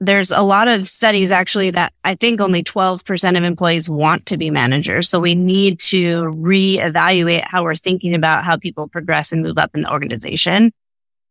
there's 0.00 0.32
a 0.32 0.42
lot 0.42 0.66
of 0.66 0.88
studies 0.88 1.30
actually 1.30 1.70
that 1.70 1.92
I 2.02 2.16
think 2.16 2.40
only 2.40 2.64
12% 2.64 3.38
of 3.38 3.44
employees 3.44 3.88
want 3.88 4.26
to 4.26 4.36
be 4.36 4.50
managers. 4.50 5.08
So 5.08 5.20
we 5.20 5.36
need 5.36 5.78
to 5.90 6.24
reevaluate 6.24 7.44
how 7.44 7.62
we're 7.62 7.76
thinking 7.76 8.16
about 8.16 8.42
how 8.42 8.56
people 8.56 8.88
progress 8.88 9.30
and 9.30 9.40
move 9.40 9.56
up 9.56 9.70
in 9.72 9.82
the 9.82 9.92
organization. 9.92 10.72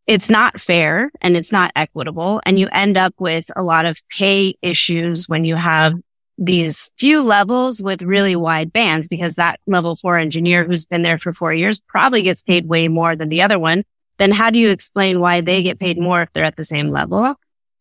It's 0.07 0.29
not 0.29 0.61
fair 0.61 1.11
and 1.19 1.35
it's 1.35 1.51
not 1.51 1.73
equitable. 1.75 2.39
And 2.45 2.57
you 2.57 2.69
end 2.71 2.95
up 2.95 3.13
with 3.19 3.51
a 3.57 3.61
lot 3.61 3.85
of 3.85 3.99
pay 4.09 4.55
issues 4.61 5.27
when 5.27 5.43
you 5.43 5.55
have 5.55 5.95
these 6.39 6.89
few 6.97 7.21
levels 7.21 7.83
with 7.83 8.01
really 8.01 8.35
wide 8.35 8.71
bands 8.71 9.09
because 9.09 9.35
that 9.35 9.59
level 9.67 9.95
four 9.95 10.17
engineer 10.17 10.63
who's 10.63 10.85
been 10.85 11.03
there 11.03 11.17
for 11.17 11.33
four 11.33 11.53
years 11.53 11.81
probably 11.81 12.23
gets 12.23 12.43
paid 12.43 12.67
way 12.67 12.87
more 12.87 13.15
than 13.15 13.27
the 13.27 13.41
other 13.41 13.59
one. 13.59 13.83
Then 14.17 14.31
how 14.31 14.49
do 14.49 14.57
you 14.57 14.69
explain 14.69 15.19
why 15.19 15.41
they 15.41 15.61
get 15.61 15.79
paid 15.79 15.99
more 15.99 16.21
if 16.21 16.31
they're 16.31 16.45
at 16.45 16.55
the 16.55 16.65
same 16.65 16.89
level? 16.89 17.35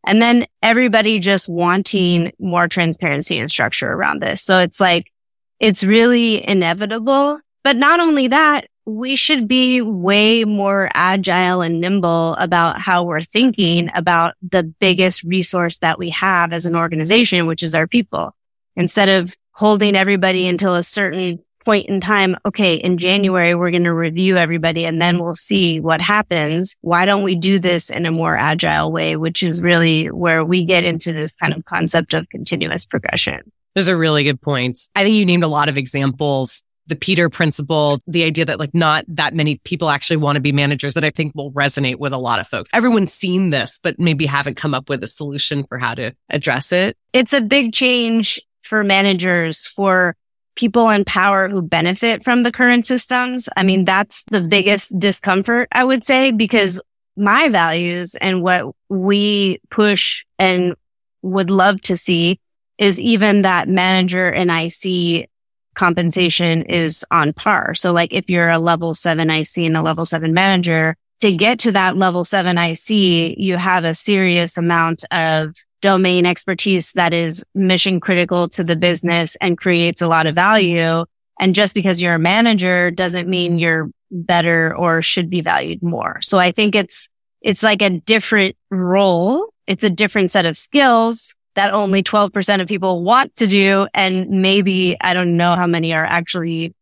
And 0.04 0.20
then 0.20 0.46
everybody 0.60 1.20
just 1.20 1.48
wanting 1.48 2.32
more 2.40 2.66
transparency 2.66 3.38
and 3.38 3.50
structure 3.50 3.92
around 3.92 4.22
this. 4.22 4.42
So 4.42 4.58
it's 4.58 4.80
like, 4.80 5.12
it's 5.60 5.84
really 5.84 6.46
inevitable. 6.46 7.40
But 7.62 7.76
not 7.76 8.00
only 8.00 8.28
that, 8.28 8.66
we 8.86 9.16
should 9.16 9.46
be 9.46 9.82
way 9.82 10.44
more 10.44 10.88
agile 10.94 11.60
and 11.60 11.80
nimble 11.80 12.34
about 12.36 12.80
how 12.80 13.04
we're 13.04 13.20
thinking 13.20 13.90
about 13.94 14.34
the 14.40 14.62
biggest 14.62 15.22
resource 15.24 15.78
that 15.78 15.98
we 15.98 16.10
have 16.10 16.52
as 16.52 16.66
an 16.66 16.74
organization, 16.74 17.46
which 17.46 17.62
is 17.62 17.74
our 17.74 17.86
people 17.86 18.34
instead 18.78 19.10
of 19.10 19.34
holding 19.52 19.96
everybody 19.96 20.48
until 20.48 20.74
a 20.74 20.82
certain 20.82 21.40
point 21.64 21.88
in 21.88 22.00
time, 22.00 22.36
okay, 22.46 22.76
in 22.76 22.96
January, 22.96 23.54
we're 23.54 23.72
going 23.72 23.84
to 23.84 23.92
review 23.92 24.36
everybody 24.36 24.86
and 24.86 25.02
then 25.02 25.18
we'll 25.18 25.34
see 25.34 25.80
what 25.80 26.00
happens. 26.00 26.74
Why 26.80 27.04
don't 27.04 27.24
we 27.24 27.34
do 27.34 27.58
this 27.58 27.90
in 27.90 28.06
a 28.06 28.10
more 28.10 28.36
agile 28.36 28.90
way, 28.90 29.16
which 29.16 29.42
is 29.42 29.60
really 29.60 30.06
where 30.06 30.44
we 30.44 30.64
get 30.64 30.84
into 30.84 31.12
this 31.12 31.36
kind 31.36 31.52
of 31.52 31.64
concept 31.66 32.14
of 32.14 32.28
continuous 32.30 32.86
progression. 32.86 33.52
Those 33.74 33.90
are 33.90 33.98
really 33.98 34.24
good 34.24 34.40
points. 34.40 34.88
I 34.94 35.04
think 35.04 35.14
you 35.14 35.26
named 35.26 35.44
a 35.44 35.48
lot 35.48 35.68
of 35.68 35.76
examples. 35.76 36.62
The 36.86 36.96
Peter 36.96 37.28
principle, 37.28 38.00
the 38.06 38.24
idea 38.24 38.46
that 38.46 38.58
like 38.58 38.72
not 38.72 39.04
that 39.08 39.34
many 39.34 39.56
people 39.64 39.90
actually 39.90 40.16
want 40.16 40.36
to 40.36 40.40
be 40.40 40.52
managers 40.52 40.94
that 40.94 41.04
I 41.04 41.10
think 41.10 41.34
will 41.34 41.52
resonate 41.52 41.96
with 41.96 42.14
a 42.14 42.18
lot 42.18 42.40
of 42.40 42.48
folks. 42.48 42.70
Everyone's 42.72 43.12
seen 43.12 43.50
this, 43.50 43.78
but 43.82 43.98
maybe 43.98 44.24
haven't 44.24 44.56
come 44.56 44.72
up 44.72 44.88
with 44.88 45.02
a 45.02 45.06
solution 45.06 45.64
for 45.64 45.76
how 45.76 45.92
to 45.94 46.14
address 46.30 46.72
it. 46.72 46.96
It's 47.12 47.34
a 47.34 47.42
big 47.42 47.74
change 47.74 48.40
for 48.68 48.84
managers, 48.84 49.66
for 49.66 50.14
people 50.54 50.90
in 50.90 51.04
power 51.04 51.48
who 51.48 51.62
benefit 51.62 52.22
from 52.22 52.42
the 52.42 52.52
current 52.52 52.84
systems. 52.84 53.48
I 53.56 53.62
mean, 53.62 53.84
that's 53.84 54.24
the 54.24 54.42
biggest 54.42 54.98
discomfort, 54.98 55.68
I 55.72 55.84
would 55.84 56.04
say, 56.04 56.32
because 56.32 56.80
my 57.16 57.48
values 57.48 58.14
and 58.16 58.42
what 58.42 58.74
we 58.88 59.60
push 59.70 60.24
and 60.38 60.74
would 61.22 61.50
love 61.50 61.80
to 61.82 61.96
see 61.96 62.40
is 62.76 63.00
even 63.00 63.42
that 63.42 63.68
manager 63.68 64.28
and 64.28 64.50
IC 64.50 65.28
compensation 65.74 66.62
is 66.62 67.04
on 67.10 67.32
par. 67.32 67.74
So 67.74 67.92
like 67.92 68.12
if 68.12 68.28
you're 68.28 68.50
a 68.50 68.58
level 68.58 68.94
seven 68.94 69.30
IC 69.30 69.58
and 69.58 69.76
a 69.76 69.82
level 69.82 70.04
seven 70.04 70.34
manager, 70.34 70.96
to 71.20 71.34
get 71.34 71.60
to 71.60 71.72
that 71.72 71.96
level 71.96 72.24
seven 72.24 72.58
IC, 72.58 72.90
you 73.38 73.56
have 73.56 73.84
a 73.84 73.94
serious 73.94 74.56
amount 74.56 75.04
of 75.10 75.54
domain 75.80 76.26
expertise 76.26 76.92
that 76.92 77.12
is 77.12 77.44
mission 77.54 78.00
critical 78.00 78.48
to 78.50 78.64
the 78.64 78.76
business 78.76 79.36
and 79.40 79.58
creates 79.58 80.02
a 80.02 80.08
lot 80.08 80.26
of 80.26 80.34
value. 80.34 81.04
And 81.40 81.54
just 81.54 81.74
because 81.74 82.02
you're 82.02 82.14
a 82.14 82.18
manager 82.18 82.90
doesn't 82.90 83.28
mean 83.28 83.58
you're 83.58 83.90
better 84.10 84.76
or 84.76 85.02
should 85.02 85.30
be 85.30 85.40
valued 85.40 85.82
more. 85.82 86.20
So 86.22 86.38
I 86.38 86.50
think 86.50 86.74
it's, 86.74 87.08
it's 87.40 87.62
like 87.62 87.82
a 87.82 87.90
different 87.90 88.56
role. 88.70 89.52
It's 89.66 89.84
a 89.84 89.90
different 89.90 90.30
set 90.30 90.46
of 90.46 90.56
skills 90.56 91.34
that 91.54 91.72
only 91.72 92.02
12% 92.02 92.60
of 92.60 92.68
people 92.68 93.02
want 93.02 93.34
to 93.36 93.46
do. 93.46 93.86
And 93.94 94.28
maybe 94.28 94.96
I 95.00 95.14
don't 95.14 95.36
know 95.36 95.54
how 95.54 95.66
many 95.66 95.92
are 95.92 96.04
actually 96.04 96.74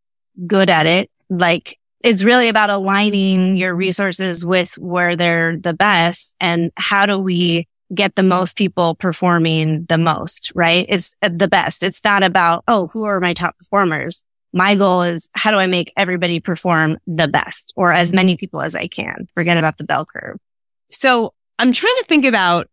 good 0.47 0.71
at 0.71 0.87
it. 0.87 1.11
Like 1.29 1.79
it's 2.01 2.23
really 2.23 2.49
about 2.49 2.71
aligning 2.71 3.57
your 3.57 3.75
resources 3.75 4.45
with 4.45 4.75
where 4.75 5.17
they're 5.17 5.57
the 5.57 5.75
best 5.75 6.37
and 6.41 6.71
how 6.77 7.07
do 7.07 7.19
we 7.19 7.67
get 7.95 8.17
the 8.17 8.23
most 8.23 8.57
people 8.57 8.95
performing 8.95 9.85
the 9.85 9.99
most, 9.99 10.53
right? 10.55 10.87
It's 10.89 11.17
uh, 11.23 11.31
the 11.33 11.49
best. 11.49 11.83
It's 11.83 12.03
not 12.05 12.23
about, 12.23 12.65
oh, 12.67 12.89
who 12.89 13.05
are 13.05 13.21
my 13.21 13.33
top 13.33 13.57
performers? 13.59 14.25
My 14.53 14.75
goal 14.75 15.03
is 15.03 15.29
how 15.35 15.51
do 15.51 15.59
I 15.59 15.67
make 15.67 15.93
everybody 15.97 16.41
perform 16.41 16.99
the 17.07 17.29
best 17.29 17.73
or 17.77 17.93
as 17.93 18.13
many 18.13 18.37
people 18.37 18.63
as 18.63 18.75
I 18.75 18.89
can? 18.89 19.29
Forget 19.35 19.59
about 19.59 19.79
the 19.79 19.85
bell 19.85 20.07
curve. 20.07 20.39
So 20.91 21.35
I'm 21.59 21.73
trying 21.73 21.97
to 21.99 22.05
think 22.09 22.25
about 22.25 22.69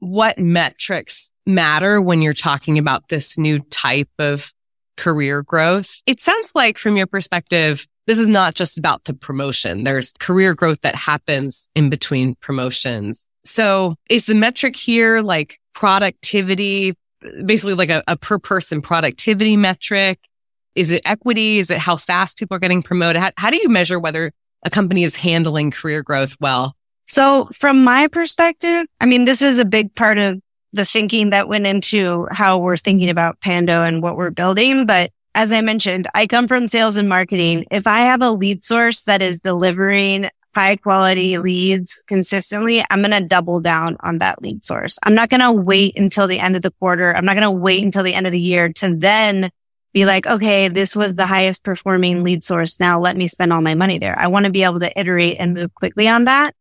what 0.00 0.38
metrics 0.38 1.30
matter 1.46 2.00
when 2.00 2.22
you're 2.22 2.32
talking 2.32 2.78
about 2.78 3.08
this 3.08 3.38
new 3.38 3.60
type 3.60 4.10
of 4.18 4.52
career 4.96 5.42
growth. 5.42 6.02
It 6.06 6.20
sounds 6.20 6.52
like 6.54 6.76
from 6.78 6.96
your 6.96 7.06
perspective, 7.06 7.86
this 8.06 8.18
is 8.18 8.28
not 8.28 8.54
just 8.54 8.78
about 8.78 9.04
the 9.04 9.14
promotion. 9.14 9.84
There's 9.84 10.12
career 10.18 10.54
growth 10.54 10.80
that 10.80 10.94
happens 10.94 11.68
in 11.74 11.90
between 11.90 12.36
promotions. 12.36 13.26
So 13.44 13.96
is 14.08 14.26
the 14.26 14.34
metric 14.34 14.76
here 14.76 15.20
like 15.20 15.58
productivity, 15.74 16.94
basically 17.44 17.74
like 17.74 17.90
a, 17.90 18.02
a 18.08 18.16
per 18.16 18.38
person 18.38 18.82
productivity 18.82 19.56
metric? 19.56 20.20
Is 20.74 20.90
it 20.90 21.02
equity? 21.04 21.58
Is 21.58 21.70
it 21.70 21.78
how 21.78 21.96
fast 21.96 22.38
people 22.38 22.56
are 22.56 22.60
getting 22.60 22.82
promoted? 22.82 23.20
How, 23.20 23.30
how 23.36 23.50
do 23.50 23.56
you 23.56 23.68
measure 23.68 23.98
whether 23.98 24.32
a 24.64 24.70
company 24.70 25.02
is 25.02 25.16
handling 25.16 25.70
career 25.70 26.02
growth 26.02 26.36
well? 26.40 26.76
So 27.06 27.48
from 27.52 27.84
my 27.84 28.06
perspective, 28.08 28.86
I 29.00 29.06
mean, 29.06 29.24
this 29.24 29.40
is 29.40 29.58
a 29.58 29.64
big 29.64 29.94
part 29.94 30.18
of 30.18 30.40
the 30.72 30.84
thinking 30.84 31.30
that 31.30 31.48
went 31.48 31.66
into 31.66 32.28
how 32.30 32.58
we're 32.58 32.76
thinking 32.76 33.08
about 33.08 33.40
Pando 33.40 33.82
and 33.82 34.02
what 34.02 34.16
we're 34.16 34.30
building. 34.30 34.84
But 34.84 35.10
as 35.34 35.52
I 35.52 35.60
mentioned, 35.60 36.06
I 36.14 36.26
come 36.26 36.48
from 36.48 36.68
sales 36.68 36.96
and 36.96 37.08
marketing. 37.08 37.64
If 37.70 37.86
I 37.86 38.00
have 38.00 38.22
a 38.22 38.30
lead 38.30 38.62
source 38.64 39.04
that 39.04 39.22
is 39.22 39.40
delivering 39.40 40.28
high 40.54 40.76
quality 40.76 41.38
leads 41.38 42.02
consistently, 42.06 42.84
I'm 42.90 43.02
going 43.02 43.10
to 43.22 43.26
double 43.26 43.60
down 43.60 43.96
on 44.00 44.18
that 44.18 44.42
lead 44.42 44.64
source. 44.64 44.98
I'm 45.02 45.14
not 45.14 45.30
going 45.30 45.40
to 45.40 45.52
wait 45.52 45.96
until 45.96 46.26
the 46.26 46.38
end 46.38 46.56
of 46.56 46.62
the 46.62 46.72
quarter. 46.72 47.14
I'm 47.14 47.24
not 47.24 47.34
going 47.34 47.42
to 47.42 47.50
wait 47.50 47.84
until 47.84 48.02
the 48.02 48.14
end 48.14 48.26
of 48.26 48.32
the 48.32 48.40
year 48.40 48.72
to 48.74 48.94
then 48.94 49.50
be 49.92 50.04
like, 50.04 50.26
okay, 50.26 50.68
this 50.68 50.94
was 50.94 51.14
the 51.14 51.26
highest 51.26 51.64
performing 51.64 52.22
lead 52.22 52.44
source. 52.44 52.78
Now 52.78 53.00
let 53.00 53.16
me 53.16 53.28
spend 53.28 53.52
all 53.52 53.60
my 53.60 53.74
money 53.74 53.98
there. 53.98 54.18
I 54.18 54.26
want 54.26 54.46
to 54.46 54.52
be 54.52 54.64
able 54.64 54.80
to 54.80 54.98
iterate 54.98 55.36
and 55.38 55.54
move 55.54 55.74
quickly 55.74 56.08
on 56.08 56.24
that. 56.24 56.54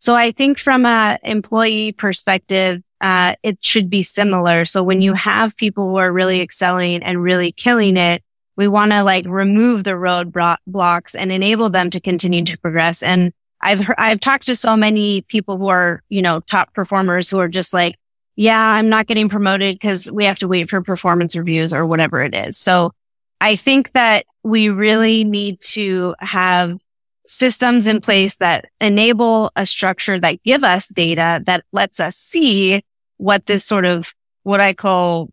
So 0.00 0.14
I 0.14 0.30
think 0.30 0.58
from 0.58 0.86
a 0.86 1.18
employee 1.24 1.92
perspective, 1.92 2.82
uh, 3.00 3.34
it 3.42 3.58
should 3.64 3.90
be 3.90 4.02
similar. 4.02 4.64
So 4.64 4.82
when 4.82 5.00
you 5.00 5.14
have 5.14 5.56
people 5.56 5.88
who 5.88 5.96
are 5.96 6.12
really 6.12 6.40
excelling 6.40 7.02
and 7.02 7.22
really 7.22 7.50
killing 7.50 7.96
it, 7.96 8.22
we 8.58 8.66
want 8.66 8.90
to 8.90 9.04
like 9.04 9.24
remove 9.26 9.84
the 9.84 9.92
roadblocks 9.92 11.14
and 11.16 11.30
enable 11.30 11.70
them 11.70 11.90
to 11.90 12.00
continue 12.00 12.44
to 12.44 12.58
progress. 12.58 13.04
And 13.04 13.32
I've 13.62 13.84
heard, 13.84 13.96
I've 13.96 14.18
talked 14.18 14.46
to 14.46 14.56
so 14.56 14.76
many 14.76 15.22
people 15.22 15.58
who 15.58 15.68
are, 15.68 16.02
you 16.08 16.20
know, 16.20 16.40
top 16.40 16.74
performers 16.74 17.30
who 17.30 17.38
are 17.38 17.48
just 17.48 17.72
like, 17.72 17.94
yeah, 18.34 18.60
I'm 18.60 18.88
not 18.88 19.06
getting 19.06 19.28
promoted 19.28 19.76
because 19.76 20.10
we 20.10 20.24
have 20.24 20.40
to 20.40 20.48
wait 20.48 20.68
for 20.68 20.82
performance 20.82 21.36
reviews 21.36 21.72
or 21.72 21.86
whatever 21.86 22.20
it 22.20 22.34
is. 22.34 22.58
So 22.58 22.90
I 23.40 23.54
think 23.54 23.92
that 23.92 24.26
we 24.42 24.70
really 24.70 25.22
need 25.22 25.60
to 25.60 26.16
have 26.18 26.78
systems 27.28 27.86
in 27.86 28.00
place 28.00 28.38
that 28.38 28.66
enable 28.80 29.52
a 29.54 29.66
structure 29.66 30.18
that 30.18 30.42
give 30.42 30.64
us 30.64 30.88
data 30.88 31.42
that 31.46 31.64
lets 31.72 32.00
us 32.00 32.16
see 32.16 32.82
what 33.18 33.46
this 33.46 33.64
sort 33.64 33.84
of 33.84 34.12
what 34.42 34.60
I 34.60 34.72
call 34.72 35.30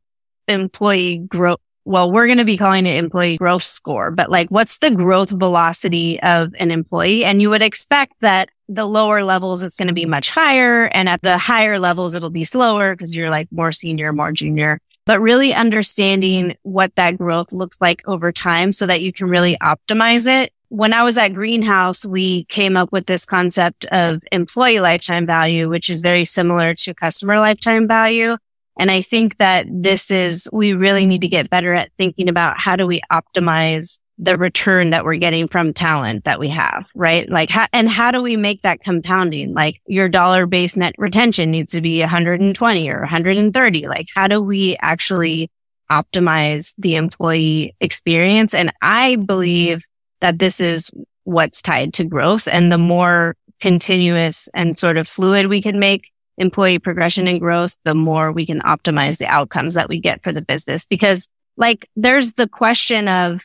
employee 0.48 1.17
growth 1.17 1.60
well, 1.86 2.12
we're 2.12 2.25
going 2.25 2.39
to 2.39 2.46
be 2.46 2.58
calling 2.58 2.88
it 2.88 2.98
employee 2.98 3.38
growth 3.38 3.63
score, 3.63 4.12
but 4.12 4.30
like 4.32 4.50
what's 4.50 4.80
the 4.80 4.92
growth 4.92 5.30
velocity 5.30 6.20
of 6.22 6.54
an 6.60 6.72
employee? 6.72 7.24
And 7.24 7.42
you 7.42 7.51
would 7.51 7.62
expect 7.62 8.13
that 8.22 8.50
the 8.68 8.86
lower 8.86 9.24
levels, 9.24 9.62
it's 9.62 9.77
going 9.77 9.88
to 9.88 9.94
be 9.94 10.08
much 10.08 10.32
higher. 10.32 10.86
And 10.86 11.08
at 11.08 11.22
the 11.22 11.38
higher 11.38 11.77
levels, 11.77 12.15
it'll 12.15 12.32
be 12.32 12.44
slower 12.44 12.96
because 12.96 13.15
you're 13.15 13.30
like 13.30 13.48
more 13.51 13.72
senior, 13.72 14.12
more 14.12 14.32
junior, 14.32 14.80
but 15.06 15.20
really 15.20 15.54
understanding 15.54 16.58
what 16.63 16.94
that 16.96 17.18
growth 17.18 17.54
looks 17.54 17.77
like 17.80 18.01
over 18.08 18.32
time 18.32 18.72
so 18.72 18.88
that 18.88 19.01
you 19.01 19.13
can 19.13 19.27
really 19.27 19.56
optimize 19.62 20.27
it. 20.27 20.51
When 20.70 20.94
I 20.94 21.04
was 21.04 21.18
at 21.18 21.36
Greenhouse, 21.36 22.04
we 22.04 22.46
came 22.46 22.75
up 22.75 22.92
with 22.92 23.06
this 23.06 23.27
concept 23.27 23.86
of 23.86 24.24
employee 24.32 24.80
lifetime 24.80 25.27
value, 25.27 25.70
which 25.70 25.92
is 25.92 26.01
very 26.01 26.25
similar 26.25 26.74
to 26.74 26.96
customer 26.96 27.39
lifetime 27.39 27.88
value. 27.88 28.38
And 28.77 28.91
I 28.91 29.01
think 29.01 29.38
that 29.38 29.67
this 29.70 30.12
is, 30.12 30.50
we 30.51 30.74
really 30.74 31.05
need 31.05 31.22
to 31.22 31.27
get 31.27 31.50
better 31.50 31.74
at 31.74 31.91
thinking 31.98 32.29
about 32.29 32.60
how 32.60 32.75
do 32.75 32.86
we 32.86 33.01
optimize 33.12 34.00
the 34.17 34.38
return 34.38 34.91
that 34.91 35.03
we're 35.03 35.17
getting 35.17 35.48
from 35.48 35.74
talent 35.74 36.24
that 36.24 36.39
we 36.39 36.48
have, 36.50 36.86
right? 36.96 37.29
Like, 37.29 37.50
how, 37.50 37.67
and 37.74 37.89
how 37.89 38.12
do 38.12 38.22
we 38.22 38.38
make 38.38 38.62
that 38.62 38.82
compounding? 38.82 39.53
Like 39.53 39.82
your 39.88 40.08
dollar 40.08 40.46
based 40.46 40.77
net 40.77 40.96
retention 40.98 41.51
needs 41.51 41.74
to 41.74 41.82
be 41.82 42.00
120 42.00 42.89
or 42.89 43.00
130. 43.00 43.88
Like, 43.88 44.08
how 44.15 44.27
do 44.27 44.41
we 44.41 44.77
actually 44.82 45.51
optimize 45.91 46.75
the 46.77 46.96
employee 46.96 47.75
experience? 47.82 48.53
And 48.53 48.72
I 48.82 49.17
believe 49.17 49.86
that 50.22 50.39
this 50.39 50.62
is 50.62 50.91
what's 51.25 51.62
tied 51.62 51.94
to 51.96 52.05
growth 52.05 52.48
and 52.48 52.72
the 52.72 52.77
more 52.77 53.36
continuous 53.60 54.48
and 54.53 54.77
sort 54.77 54.98
of 54.98 55.08
fluid 55.08 55.48
we 55.48 55.62
can 55.62 55.79
make 55.79 56.12
employee 56.38 56.80
progression 56.80 57.27
and 57.27 57.39
growth, 57.39 57.75
the 57.84 57.96
more 57.96 58.32
we 58.32 58.46
can 58.46 58.62
optimize 58.62 59.18
the 59.18 59.27
outcomes 59.27 59.74
that 59.75 59.89
we 59.89 60.00
get 60.00 60.24
for 60.24 60.32
the 60.32 60.42
business. 60.42 60.86
Because 60.86 61.27
like 61.58 61.89
there's 61.96 62.34
the 62.34 62.50
question 62.50 63.08
of, 63.08 63.44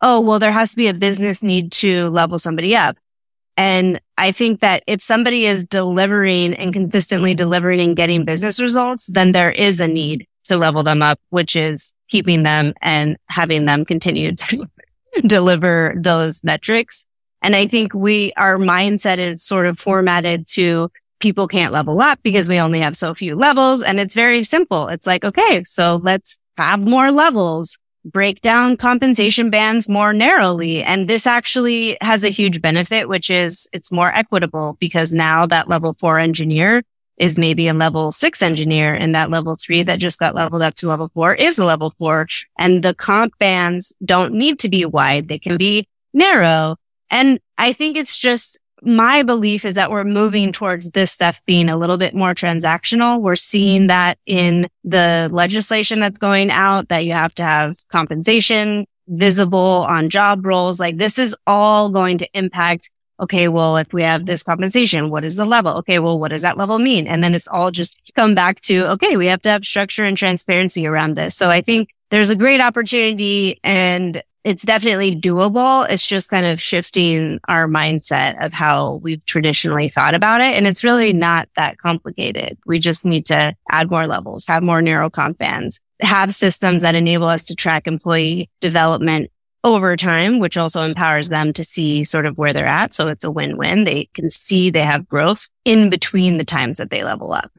oh, 0.00 0.20
well, 0.20 0.38
there 0.38 0.52
has 0.52 0.70
to 0.70 0.76
be 0.76 0.88
a 0.88 0.94
business 0.94 1.42
need 1.42 1.72
to 1.72 2.08
level 2.08 2.38
somebody 2.38 2.76
up. 2.76 2.96
And 3.56 4.00
I 4.16 4.30
think 4.30 4.60
that 4.60 4.84
if 4.86 5.02
somebody 5.02 5.44
is 5.44 5.64
delivering 5.64 6.54
and 6.54 6.72
consistently 6.72 7.34
delivering 7.34 7.80
and 7.80 7.96
getting 7.96 8.24
business 8.24 8.60
results, 8.60 9.06
then 9.06 9.32
there 9.32 9.50
is 9.50 9.80
a 9.80 9.88
need 9.88 10.28
to 10.44 10.56
level 10.56 10.84
them 10.84 11.02
up, 11.02 11.18
which 11.30 11.56
is 11.56 11.92
keeping 12.08 12.44
them 12.44 12.72
and 12.80 13.16
having 13.28 13.64
them 13.64 13.84
continue 13.84 14.32
to 14.32 14.68
deliver 15.26 15.94
those 15.96 16.42
metrics. 16.44 17.04
And 17.42 17.56
I 17.56 17.66
think 17.66 17.94
we, 17.94 18.32
our 18.36 18.58
mindset 18.58 19.18
is 19.18 19.42
sort 19.42 19.66
of 19.66 19.78
formatted 19.78 20.46
to 20.48 20.90
people 21.20 21.48
can't 21.48 21.72
level 21.72 22.00
up 22.00 22.20
because 22.22 22.48
we 22.48 22.58
only 22.58 22.80
have 22.80 22.96
so 22.96 23.14
few 23.14 23.34
levels. 23.34 23.82
And 23.82 23.98
it's 24.00 24.14
very 24.14 24.44
simple. 24.44 24.88
It's 24.88 25.06
like, 25.06 25.24
okay, 25.24 25.64
so 25.64 26.00
let's 26.02 26.38
have 26.56 26.80
more 26.80 27.10
levels, 27.10 27.78
break 28.04 28.40
down 28.40 28.76
compensation 28.76 29.50
bands 29.50 29.88
more 29.88 30.12
narrowly. 30.12 30.82
And 30.82 31.08
this 31.08 31.26
actually 31.26 31.96
has 32.00 32.24
a 32.24 32.30
huge 32.30 32.60
benefit, 32.62 33.08
which 33.08 33.30
is 33.30 33.68
it's 33.72 33.92
more 33.92 34.12
equitable 34.14 34.76
because 34.80 35.12
now 35.12 35.46
that 35.46 35.68
level 35.68 35.94
four 35.98 36.18
engineer 36.18 36.82
is 37.16 37.36
maybe 37.36 37.66
a 37.66 37.74
level 37.74 38.12
six 38.12 38.42
engineer 38.42 38.94
and 38.94 39.14
that 39.14 39.30
level 39.30 39.56
three 39.56 39.82
that 39.82 39.98
just 39.98 40.20
got 40.20 40.36
leveled 40.36 40.62
up 40.62 40.74
to 40.74 40.88
level 40.88 41.10
four 41.14 41.34
is 41.34 41.58
a 41.58 41.64
level 41.64 41.92
four. 41.98 42.26
And 42.58 42.82
the 42.82 42.94
comp 42.94 43.36
bands 43.38 43.92
don't 44.04 44.34
need 44.34 44.58
to 44.60 44.68
be 44.68 44.84
wide. 44.84 45.28
They 45.28 45.38
can 45.38 45.56
be 45.56 45.88
narrow. 46.12 46.76
And 47.10 47.40
I 47.56 47.72
think 47.72 47.96
it's 47.96 48.18
just 48.18 48.60
my 48.82 49.22
belief 49.22 49.64
is 49.64 49.74
that 49.74 49.90
we're 49.90 50.04
moving 50.04 50.52
towards 50.52 50.90
this 50.90 51.12
stuff 51.12 51.42
being 51.46 51.68
a 51.68 51.76
little 51.76 51.98
bit 51.98 52.14
more 52.14 52.34
transactional. 52.34 53.20
We're 53.20 53.36
seeing 53.36 53.88
that 53.88 54.18
in 54.26 54.68
the 54.84 55.28
legislation 55.32 56.00
that's 56.00 56.18
going 56.18 56.50
out 56.50 56.88
that 56.88 57.04
you 57.04 57.12
have 57.12 57.34
to 57.36 57.42
have 57.42 57.76
compensation 57.88 58.86
visible 59.08 59.86
on 59.88 60.10
job 60.10 60.44
roles. 60.44 60.80
Like 60.80 60.98
this 60.98 61.18
is 61.18 61.36
all 61.46 61.90
going 61.90 62.18
to 62.18 62.28
impact. 62.34 62.90
Okay. 63.20 63.48
Well, 63.48 63.76
if 63.76 63.92
we 63.92 64.02
have 64.02 64.26
this 64.26 64.42
compensation, 64.42 65.10
what 65.10 65.24
is 65.24 65.36
the 65.36 65.44
level? 65.44 65.76
Okay. 65.78 65.98
Well, 65.98 66.20
what 66.20 66.28
does 66.28 66.42
that 66.42 66.56
level 66.56 66.78
mean? 66.78 67.08
And 67.08 67.22
then 67.24 67.34
it's 67.34 67.48
all 67.48 67.70
just 67.70 67.98
come 68.14 68.34
back 68.34 68.60
to, 68.62 68.90
okay, 68.92 69.16
we 69.16 69.26
have 69.26 69.40
to 69.42 69.50
have 69.50 69.64
structure 69.64 70.04
and 70.04 70.16
transparency 70.16 70.86
around 70.86 71.16
this. 71.16 71.34
So 71.34 71.50
I 71.50 71.60
think 71.60 71.88
there's 72.10 72.30
a 72.30 72.36
great 72.36 72.60
opportunity 72.60 73.58
and 73.64 74.22
it's 74.44 74.62
definitely 74.64 75.14
doable. 75.14 75.88
It's 75.90 76.06
just 76.06 76.30
kind 76.30 76.46
of 76.46 76.60
shifting 76.60 77.40
our 77.48 77.66
mindset 77.66 78.44
of 78.44 78.52
how 78.52 78.96
we've 79.02 79.24
traditionally 79.26 79.88
thought 79.88 80.14
about 80.14 80.40
it. 80.40 80.56
And 80.56 80.66
it's 80.66 80.84
really 80.84 81.12
not 81.12 81.48
that 81.56 81.78
complicated. 81.78 82.56
We 82.64 82.78
just 82.78 83.04
need 83.04 83.26
to 83.26 83.54
add 83.70 83.90
more 83.90 84.06
levels, 84.06 84.46
have 84.46 84.62
more 84.62 84.80
narrow 84.80 85.10
comp 85.10 85.38
bands, 85.38 85.80
have 86.00 86.34
systems 86.34 86.82
that 86.82 86.94
enable 86.94 87.26
us 87.26 87.44
to 87.46 87.56
track 87.56 87.86
employee 87.86 88.48
development 88.60 89.30
over 89.64 89.96
time, 89.96 90.38
which 90.38 90.56
also 90.56 90.82
empowers 90.82 91.28
them 91.28 91.52
to 91.52 91.64
see 91.64 92.04
sort 92.04 92.24
of 92.24 92.38
where 92.38 92.52
they're 92.52 92.64
at. 92.64 92.94
So 92.94 93.08
it's 93.08 93.24
a 93.24 93.30
win-win. 93.30 93.84
They 93.84 94.08
can 94.14 94.30
see 94.30 94.70
they 94.70 94.82
have 94.82 95.08
growth 95.08 95.48
in 95.64 95.90
between 95.90 96.38
the 96.38 96.44
times 96.44 96.78
that 96.78 96.90
they 96.90 97.02
level 97.02 97.32
up. 97.32 97.50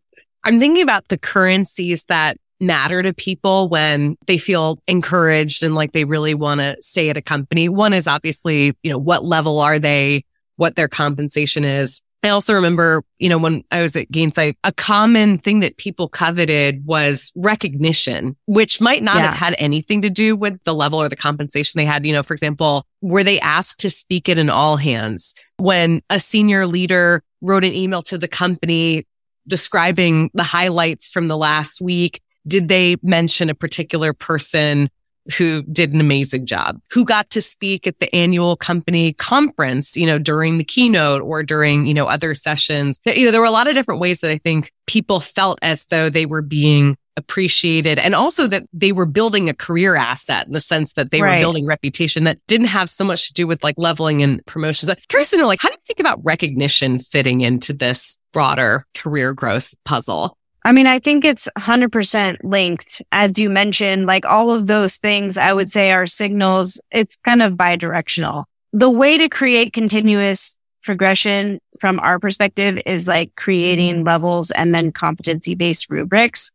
I'm 0.45 0.59
thinking 0.59 0.81
about 0.81 1.09
the 1.09 1.17
currencies 1.17 2.05
that 2.05 2.38
matter 2.59 3.01
to 3.01 3.13
people 3.13 3.69
when 3.69 4.17
they 4.27 4.37
feel 4.37 4.79
encouraged 4.87 5.63
and 5.63 5.75
like 5.75 5.93
they 5.93 6.03
really 6.03 6.33
want 6.33 6.59
to 6.59 6.77
stay 6.81 7.09
at 7.09 7.17
a 7.17 7.21
company. 7.21 7.69
One 7.69 7.93
is 7.93 8.07
obviously, 8.07 8.75
you 8.83 8.91
know, 8.91 8.97
what 8.97 9.23
level 9.23 9.59
are 9.59 9.79
they, 9.79 10.23
what 10.57 10.75
their 10.75 10.87
compensation 10.87 11.63
is. 11.63 12.01
I 12.21 12.29
also 12.29 12.53
remember, 12.53 13.01
you 13.17 13.29
know, 13.29 13.37
when 13.37 13.63
I 13.71 13.81
was 13.81 13.95
at 13.95 14.11
Gainsight, 14.11 14.55
a 14.65 14.73
common 14.73 15.37
thing 15.37 15.61
that 15.61 15.77
people 15.77 16.09
coveted 16.09 16.85
was 16.85 17.31
recognition, 17.35 18.35
which 18.45 18.81
might 18.81 19.03
not 19.03 19.15
yeah. 19.15 19.25
have 19.27 19.33
had 19.35 19.55
anything 19.57 20.01
to 20.01 20.09
do 20.09 20.35
with 20.35 20.61
the 20.65 20.73
level 20.73 20.99
or 21.01 21.07
the 21.07 21.15
compensation 21.15 21.77
they 21.77 21.85
had. 21.85 22.05
You 22.05 22.11
know, 22.11 22.23
for 22.23 22.33
example, 22.33 22.85
were 23.01 23.23
they 23.23 23.39
asked 23.39 23.79
to 23.79 23.89
speak 23.89 24.27
at 24.27 24.37
an 24.37 24.49
all 24.49 24.75
hands 24.75 25.33
when 25.57 26.01
a 26.09 26.19
senior 26.19 26.65
leader 26.65 27.23
wrote 27.41 27.63
an 27.63 27.73
email 27.73 28.03
to 28.03 28.17
the 28.17 28.27
company 28.27 29.07
describing 29.47 30.29
the 30.34 30.43
highlights 30.43 31.12
from 31.12 31.27
the 31.27 31.38
last 31.38 31.81
week 31.81 32.21
did 32.47 32.67
they 32.67 32.97
mention 33.04 33.49
a 33.49 33.56
particular 33.56 34.13
person 34.13 34.89
who 35.38 35.63
did 35.63 35.93
an 35.93 36.02
amazing 36.02 36.45
job, 36.45 36.80
who 36.91 37.06
got 37.06 37.30
to 37.30 37.41
speak 37.41 37.86
at 37.86 37.99
the 37.99 38.13
annual 38.15 38.56
company 38.56 39.13
conference, 39.13 39.95
you 39.95 40.06
know, 40.06 40.17
during 40.17 40.58
the 40.58 40.63
keynote 40.63 41.21
or 41.21 41.43
during, 41.43 41.86
you 41.86 41.93
know, 41.93 42.08
other 42.08 42.34
sessions. 42.34 42.99
You 43.06 43.25
know, 43.25 43.32
there 43.32 43.41
were 43.41 43.47
a 43.47 43.52
lot 43.52 43.67
of 43.67 43.75
different 43.75 43.99
ways 43.99 44.21
that 44.21 44.32
I 44.32 44.39
think 44.39 44.71
people 44.88 45.19
felt 45.19 45.60
as 45.62 45.86
though 45.88 46.10
they 46.10 46.25
were 46.25 46.41
being 46.41 46.97
appreciated 47.19 47.99
and 47.99 48.15
also 48.15 48.47
that 48.47 48.63
they 48.71 48.93
were 48.93 49.06
building 49.06 49.49
a 49.49 49.54
career 49.54 49.95
asset 49.95 50.47
in 50.47 50.54
the 50.54 50.62
sense 50.62 50.93
that 50.93 51.12
they 51.12 51.21
right. 51.21 51.36
were 51.36 51.43
building 51.43 51.65
reputation 51.65 52.23
that 52.23 52.39
didn't 52.47 52.67
have 52.67 52.89
so 52.89 53.04
much 53.04 53.28
to 53.28 53.34
do 53.34 53.45
with 53.45 53.62
like 53.63 53.75
leveling 53.78 54.23
and 54.23 54.43
promotions. 54.45 54.89
I'm 54.89 54.95
curious 55.10 55.30
to 55.32 55.38
know, 55.38 55.45
like, 55.45 55.62
how 55.62 55.67
do 55.67 55.73
you 55.73 55.84
think 55.86 55.99
about 55.99 56.23
recognition 56.23 56.97
fitting 56.97 57.41
into 57.41 57.73
this 57.73 58.17
broader 58.32 58.86
career 58.95 59.34
growth 59.34 59.75
puzzle? 59.84 60.38
I 60.63 60.72
mean, 60.72 60.88
I 60.88 61.00
think 61.00 61.24
it's 61.24 61.48
100% 61.58 62.38
linked. 62.43 63.02
As 63.12 63.39
you 63.39 63.50
mentioned, 63.50 64.06
like 64.06 64.26
all 64.26 64.52
of 64.52 64.67
those 64.67 64.98
things, 64.98 65.38
I 65.38 65.54
would 65.54 65.69
say 65.69 65.91
are 65.91 66.08
signals. 66.08 66.82
It's 66.91 67.17
kind 67.24 67.41
of 67.41 67.54
bidirectional. 67.54 68.45
The 68.74 68.89
way 68.89 69.17
to 69.17 69.30
create 69.30 69.74
continuous 69.74 70.58
progression 70.84 71.60
from 71.80 72.00
our 72.00 72.19
perspective 72.19 72.80
is 72.86 73.08
like 73.08 73.36
creating 73.36 73.98
mm-hmm. 73.98 74.08
levels 74.08 74.52
and 74.52 74.74
then 74.74 74.91
competency 74.91 75.56
based 75.56 75.89
rubrics. 75.89 76.52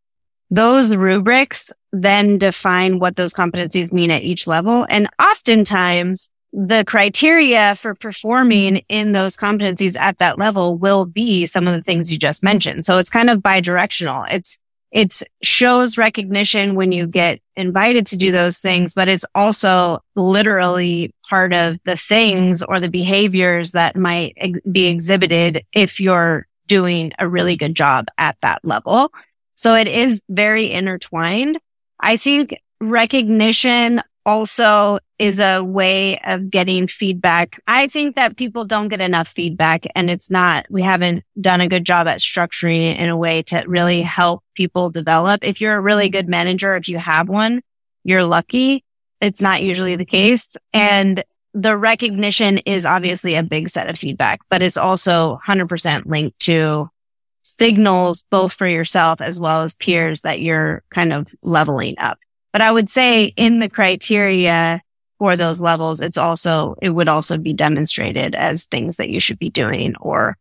Those 0.50 0.94
rubrics 0.94 1.72
then 1.92 2.38
define 2.38 2.98
what 2.98 3.16
those 3.16 3.32
competencies 3.32 3.92
mean 3.92 4.10
at 4.10 4.22
each 4.22 4.46
level. 4.46 4.86
And 4.88 5.08
oftentimes 5.20 6.30
the 6.56 6.84
criteria 6.86 7.74
for 7.74 7.96
performing 7.96 8.74
mm-hmm. 8.74 8.84
in 8.88 9.12
those 9.12 9.36
competencies 9.36 9.98
at 9.98 10.18
that 10.18 10.38
level 10.38 10.78
will 10.78 11.04
be 11.04 11.46
some 11.46 11.66
of 11.66 11.74
the 11.74 11.82
things 11.82 12.12
you 12.12 12.18
just 12.18 12.44
mentioned. 12.44 12.86
So 12.86 12.98
it's 12.98 13.10
kind 13.10 13.28
of 13.28 13.40
bidirectional. 13.40 14.26
It's, 14.30 14.56
it 14.92 15.20
shows 15.42 15.98
recognition 15.98 16.76
when 16.76 16.92
you 16.92 17.08
get 17.08 17.40
invited 17.56 18.06
to 18.06 18.16
do 18.16 18.30
those 18.30 18.58
things, 18.58 18.94
but 18.94 19.08
it's 19.08 19.26
also 19.34 19.98
literally 20.14 21.12
part 21.28 21.52
of 21.52 21.78
the 21.82 21.96
things 21.96 22.62
or 22.62 22.78
the 22.78 22.88
behaviors 22.88 23.72
that 23.72 23.96
might 23.96 24.38
be 24.70 24.86
exhibited 24.86 25.64
if 25.72 25.98
you're 25.98 26.46
doing 26.68 27.12
a 27.18 27.28
really 27.28 27.56
good 27.56 27.74
job 27.74 28.06
at 28.16 28.36
that 28.42 28.60
level. 28.62 29.12
So 29.56 29.74
it 29.74 29.88
is 29.88 30.22
very 30.28 30.70
intertwined. 30.70 31.58
I 31.98 32.16
think 32.16 32.56
recognition 32.80 34.00
also 34.26 34.98
is 35.18 35.38
a 35.38 35.62
way 35.62 36.18
of 36.18 36.50
getting 36.50 36.86
feedback. 36.86 37.60
I 37.66 37.86
think 37.86 38.16
that 38.16 38.36
people 38.36 38.64
don't 38.64 38.88
get 38.88 39.00
enough 39.00 39.28
feedback 39.28 39.86
and 39.94 40.10
it's 40.10 40.30
not, 40.30 40.66
we 40.70 40.82
haven't 40.82 41.24
done 41.40 41.60
a 41.60 41.68
good 41.68 41.84
job 41.84 42.06
at 42.06 42.20
structuring 42.20 42.92
it 42.92 42.98
in 42.98 43.08
a 43.08 43.16
way 43.16 43.42
to 43.42 43.64
really 43.66 44.02
help 44.02 44.42
people 44.54 44.90
develop. 44.90 45.44
If 45.44 45.60
you're 45.60 45.76
a 45.76 45.80
really 45.80 46.08
good 46.08 46.28
manager, 46.28 46.74
if 46.74 46.88
you 46.88 46.98
have 46.98 47.28
one, 47.28 47.62
you're 48.02 48.24
lucky. 48.24 48.84
It's 49.20 49.40
not 49.40 49.62
usually 49.62 49.96
the 49.96 50.04
case. 50.04 50.48
And 50.72 51.22
the 51.52 51.76
recognition 51.76 52.58
is 52.58 52.84
obviously 52.84 53.36
a 53.36 53.42
big 53.42 53.68
set 53.68 53.88
of 53.88 53.96
feedback, 53.96 54.40
but 54.50 54.60
it's 54.60 54.76
also 54.76 55.38
100% 55.46 56.06
linked 56.06 56.38
to 56.40 56.88
signals 57.42 58.24
both 58.30 58.52
for 58.52 58.66
yourself 58.66 59.20
as 59.20 59.40
well 59.40 59.62
as 59.62 59.76
peers 59.76 60.22
that 60.22 60.40
you're 60.40 60.82
kind 60.90 61.12
of 61.12 61.28
leveling 61.42 61.94
up. 61.98 62.18
But 62.54 62.62
I 62.62 62.70
would 62.70 62.88
say 62.88 63.24
in 63.36 63.58
the 63.58 63.68
criteria 63.68 64.80
for 65.18 65.34
those 65.34 65.60
levels, 65.60 66.00
it's 66.00 66.16
also, 66.16 66.76
it 66.80 66.90
would 66.90 67.08
also 67.08 67.36
be 67.36 67.52
demonstrated 67.52 68.36
as 68.36 68.66
things 68.66 68.96
that 68.96 69.08
you 69.08 69.18
should 69.18 69.40
be 69.40 69.50
doing 69.50 69.96
or 69.96 70.36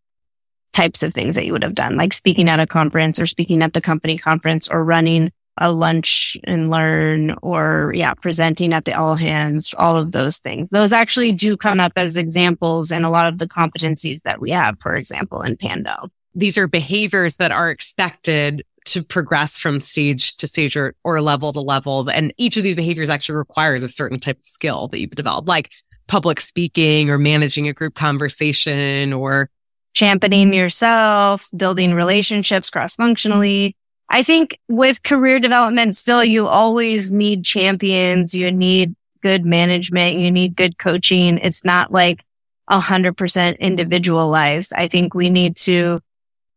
types 0.73 1.01
of 1.01 1.11
things 1.11 1.35
that 1.35 1.45
you 1.47 1.53
would 1.53 1.63
have 1.63 1.73
done, 1.73 1.97
like 1.97 2.13
speaking 2.13 2.49
at 2.49 2.59
a 2.59 2.67
conference 2.67 3.19
or 3.19 3.25
speaking 3.25 3.63
at 3.63 3.73
the 3.73 3.81
company 3.81 4.15
conference 4.15 4.67
or 4.67 4.85
running 4.85 5.31
a 5.57 5.71
lunch 5.71 6.37
and 6.43 6.69
learn 6.69 7.35
or 7.41 7.91
yeah, 7.95 8.13
presenting 8.13 8.73
at 8.73 8.85
the 8.85 8.93
all 8.93 9.15
hands, 9.15 9.73
all 9.73 9.97
of 9.97 10.11
those 10.11 10.37
things. 10.37 10.69
Those 10.69 10.93
actually 10.93 11.31
do 11.31 11.57
come 11.57 11.79
up 11.79 11.93
as 11.95 12.15
examples 12.15 12.91
in 12.91 13.03
a 13.03 13.09
lot 13.09 13.27
of 13.27 13.39
the 13.39 13.47
competencies 13.47 14.21
that 14.21 14.39
we 14.39 14.51
have, 14.51 14.79
for 14.79 14.95
example, 14.95 15.41
in 15.41 15.57
Pando. 15.57 16.11
These 16.35 16.59
are 16.59 16.67
behaviors 16.67 17.37
that 17.37 17.51
are 17.51 17.71
expected 17.71 18.63
to 18.85 19.03
progress 19.03 19.57
from 19.57 19.79
stage 19.79 20.35
to 20.37 20.47
stage 20.47 20.75
or, 20.75 20.95
or 21.03 21.21
level 21.21 21.53
to 21.53 21.61
level. 21.61 22.09
And 22.09 22.33
each 22.37 22.57
of 22.57 22.63
these 22.63 22.75
behaviors 22.75 23.09
actually 23.09 23.35
requires 23.35 23.83
a 23.83 23.89
certain 23.89 24.19
type 24.19 24.37
of 24.37 24.45
skill 24.45 24.87
that 24.89 24.99
you've 24.99 25.11
developed, 25.11 25.47
like 25.47 25.71
public 26.07 26.41
speaking 26.41 27.09
or 27.09 27.17
managing 27.17 27.67
a 27.67 27.73
group 27.73 27.95
conversation 27.95 29.13
or 29.13 29.49
championing 29.93 30.53
yourself, 30.53 31.49
building 31.55 31.93
relationships 31.93 32.69
cross 32.69 32.95
functionally. 32.95 33.75
I 34.09 34.21
think 34.21 34.59
with 34.67 35.03
career 35.03 35.39
development, 35.39 35.95
still 35.95 36.23
you 36.23 36.47
always 36.47 37.11
need 37.11 37.45
champions. 37.45 38.35
You 38.35 38.51
need 38.51 38.95
good 39.21 39.45
management. 39.45 40.19
You 40.19 40.29
need 40.29 40.55
good 40.55 40.77
coaching. 40.77 41.37
It's 41.39 41.63
not 41.63 41.91
like 41.91 42.23
a 42.67 42.79
hundred 42.79 43.17
percent 43.17 43.57
individualized. 43.59 44.73
I 44.75 44.87
think 44.87 45.13
we 45.13 45.29
need 45.29 45.55
to 45.57 45.99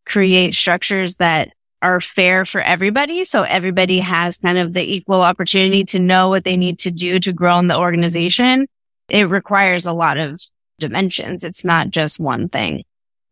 create 0.04 0.54
structures 0.54 1.16
that 1.16 1.50
are 1.82 2.00
fair 2.00 2.44
for 2.44 2.60
everybody. 2.60 3.24
So 3.24 3.42
everybody 3.42 4.00
has 4.00 4.38
kind 4.38 4.58
of 4.58 4.72
the 4.72 4.94
equal 4.96 5.22
opportunity 5.22 5.84
to 5.86 5.98
know 5.98 6.28
what 6.28 6.44
they 6.44 6.56
need 6.56 6.78
to 6.80 6.90
do 6.90 7.18
to 7.20 7.32
grow 7.32 7.58
in 7.58 7.68
the 7.68 7.78
organization. 7.78 8.66
It 9.08 9.28
requires 9.28 9.86
a 9.86 9.92
lot 9.92 10.18
of 10.18 10.40
dimensions. 10.78 11.44
It's 11.44 11.64
not 11.64 11.90
just 11.90 12.18
one 12.18 12.48
thing. 12.48 12.84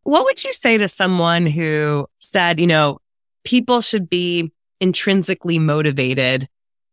What 0.03 0.25
would 0.25 0.45
you 0.45 0.53
say 0.53 0.79
to 0.79 0.89
someone 0.89 1.47
who 1.47 2.07
said, 2.19 2.61
you 2.61 2.67
know, 2.67 2.99
people 3.45 3.81
should 3.81 4.09
be 4.09 4.53
intrinsically 4.81 5.59
motivated 5.59 6.49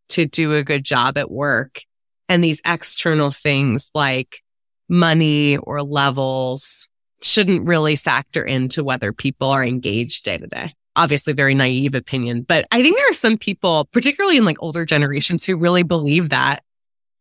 to 0.09 0.25
do 0.25 0.53
a 0.53 0.63
good 0.63 0.83
job 0.83 1.17
at 1.17 1.31
work 1.31 1.81
and 2.29 2.43
these 2.43 2.61
external 2.65 3.31
things 3.31 3.91
like 3.93 4.41
money 4.87 5.57
or 5.57 5.83
levels 5.83 6.87
shouldn't 7.21 7.67
really 7.67 7.95
factor 7.95 8.43
into 8.43 8.83
whether 8.83 9.13
people 9.13 9.49
are 9.49 9.63
engaged 9.63 10.23
day 10.23 10.37
to 10.37 10.47
day? 10.47 10.73
Obviously, 10.95 11.34
very 11.34 11.56
naive 11.56 11.95
opinion, 11.95 12.41
but 12.41 12.65
I 12.71 12.82
think 12.82 12.97
there 12.97 13.10
are 13.10 13.13
some 13.13 13.38
people, 13.38 13.86
particularly 13.91 14.38
in 14.38 14.45
like 14.45 14.62
older 14.62 14.86
generations, 14.86 15.45
who 15.45 15.58
really 15.58 15.84
believe 15.84 16.30
that. 16.30 16.63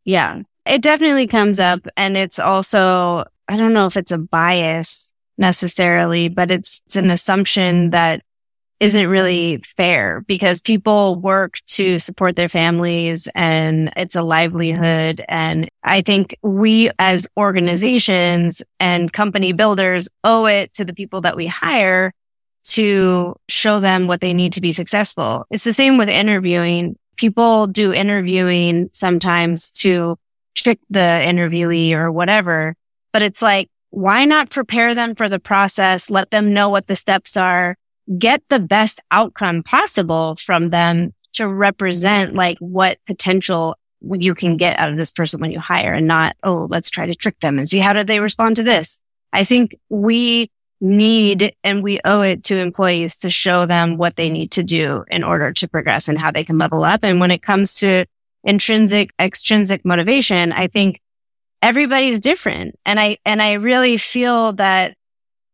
Yeah, 0.04 0.42
it 0.66 0.82
definitely 0.82 1.26
comes 1.26 1.60
up. 1.60 1.86
And 1.96 2.16
it's 2.16 2.38
also, 2.38 3.24
I 3.48 3.56
don't 3.56 3.72
know 3.72 3.86
if 3.86 3.96
it's 3.96 4.10
a 4.10 4.18
bias 4.18 5.12
necessarily, 5.38 6.28
but 6.28 6.50
it's, 6.50 6.82
it's 6.86 6.96
an 6.96 7.10
assumption 7.10 7.90
that 7.90 8.22
isn't 8.80 9.08
really 9.08 9.58
fair 9.58 10.22
because 10.26 10.62
people 10.62 11.14
work 11.16 11.58
to 11.66 11.98
support 11.98 12.34
their 12.34 12.48
families 12.48 13.28
and 13.34 13.92
it's 13.94 14.16
a 14.16 14.22
livelihood. 14.22 15.22
And 15.28 15.68
I 15.84 16.00
think 16.00 16.34
we 16.42 16.90
as 16.98 17.28
organizations 17.36 18.62
and 18.80 19.12
company 19.12 19.52
builders 19.52 20.08
owe 20.24 20.46
it 20.46 20.72
to 20.74 20.84
the 20.86 20.94
people 20.94 21.20
that 21.20 21.36
we 21.36 21.46
hire 21.46 22.12
to 22.62 23.34
show 23.48 23.80
them 23.80 24.06
what 24.06 24.20
they 24.20 24.34
need 24.34 24.52
to 24.54 24.60
be 24.60 24.72
successful. 24.72 25.46
It's 25.50 25.64
the 25.64 25.72
same 25.72 25.96
with 25.98 26.08
interviewing. 26.08 26.96
People 27.16 27.66
do 27.66 27.92
interviewing 27.92 28.90
sometimes 28.92 29.70
to 29.72 30.16
trick 30.54 30.78
the 30.90 30.98
interviewee 30.98 31.92
or 31.92 32.10
whatever, 32.10 32.74
but 33.12 33.22
it's 33.22 33.42
like, 33.42 33.68
why 33.90 34.24
not 34.24 34.50
prepare 34.50 34.94
them 34.94 35.14
for 35.14 35.28
the 35.28 35.40
process? 35.40 36.10
Let 36.10 36.30
them 36.30 36.54
know 36.54 36.68
what 36.68 36.86
the 36.86 36.96
steps 36.96 37.36
are, 37.36 37.76
get 38.18 38.42
the 38.48 38.60
best 38.60 39.00
outcome 39.10 39.62
possible 39.62 40.36
from 40.36 40.70
them 40.70 41.12
to 41.32 41.48
represent 41.48 42.34
like 42.34 42.58
what 42.58 42.98
potential 43.06 43.76
you 44.02 44.34
can 44.34 44.56
get 44.56 44.78
out 44.78 44.90
of 44.90 44.96
this 44.96 45.12
person 45.12 45.40
when 45.40 45.52
you 45.52 45.60
hire 45.60 45.92
and 45.92 46.06
not, 46.06 46.36
oh, 46.42 46.66
let's 46.70 46.90
try 46.90 47.06
to 47.06 47.14
trick 47.14 47.38
them 47.40 47.58
and 47.58 47.68
see 47.68 47.78
how 47.78 47.92
did 47.92 48.06
they 48.06 48.20
respond 48.20 48.56
to 48.56 48.62
this. 48.62 49.00
I 49.32 49.44
think 49.44 49.76
we 49.88 50.50
need 50.80 51.54
and 51.62 51.82
we 51.82 52.00
owe 52.04 52.22
it 52.22 52.44
to 52.44 52.56
employees 52.56 53.18
to 53.18 53.30
show 53.30 53.66
them 53.66 53.96
what 53.96 54.16
they 54.16 54.30
need 54.30 54.50
to 54.52 54.62
do 54.62 55.04
in 55.10 55.22
order 55.22 55.52
to 55.52 55.68
progress 55.68 56.08
and 56.08 56.18
how 56.18 56.30
they 56.30 56.44
can 56.44 56.58
level 56.58 56.84
up. 56.84 57.00
And 57.02 57.20
when 57.20 57.30
it 57.30 57.42
comes 57.42 57.76
to 57.76 58.06
intrinsic, 58.44 59.10
extrinsic 59.20 59.84
motivation, 59.84 60.52
I 60.52 60.66
think 60.68 61.00
everybody's 61.60 62.20
different. 62.20 62.78
And 62.86 62.98
I, 62.98 63.18
and 63.26 63.42
I 63.42 63.54
really 63.54 63.98
feel 63.98 64.54
that 64.54 64.96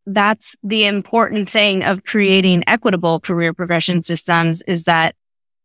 that's 0.06 0.54
the 0.62 0.86
important 0.86 1.48
thing 1.48 1.82
of 1.82 2.04
creating 2.04 2.62
equitable 2.68 3.18
career 3.18 3.52
progression 3.52 4.04
systems 4.04 4.62
is 4.62 4.84
that 4.84 5.16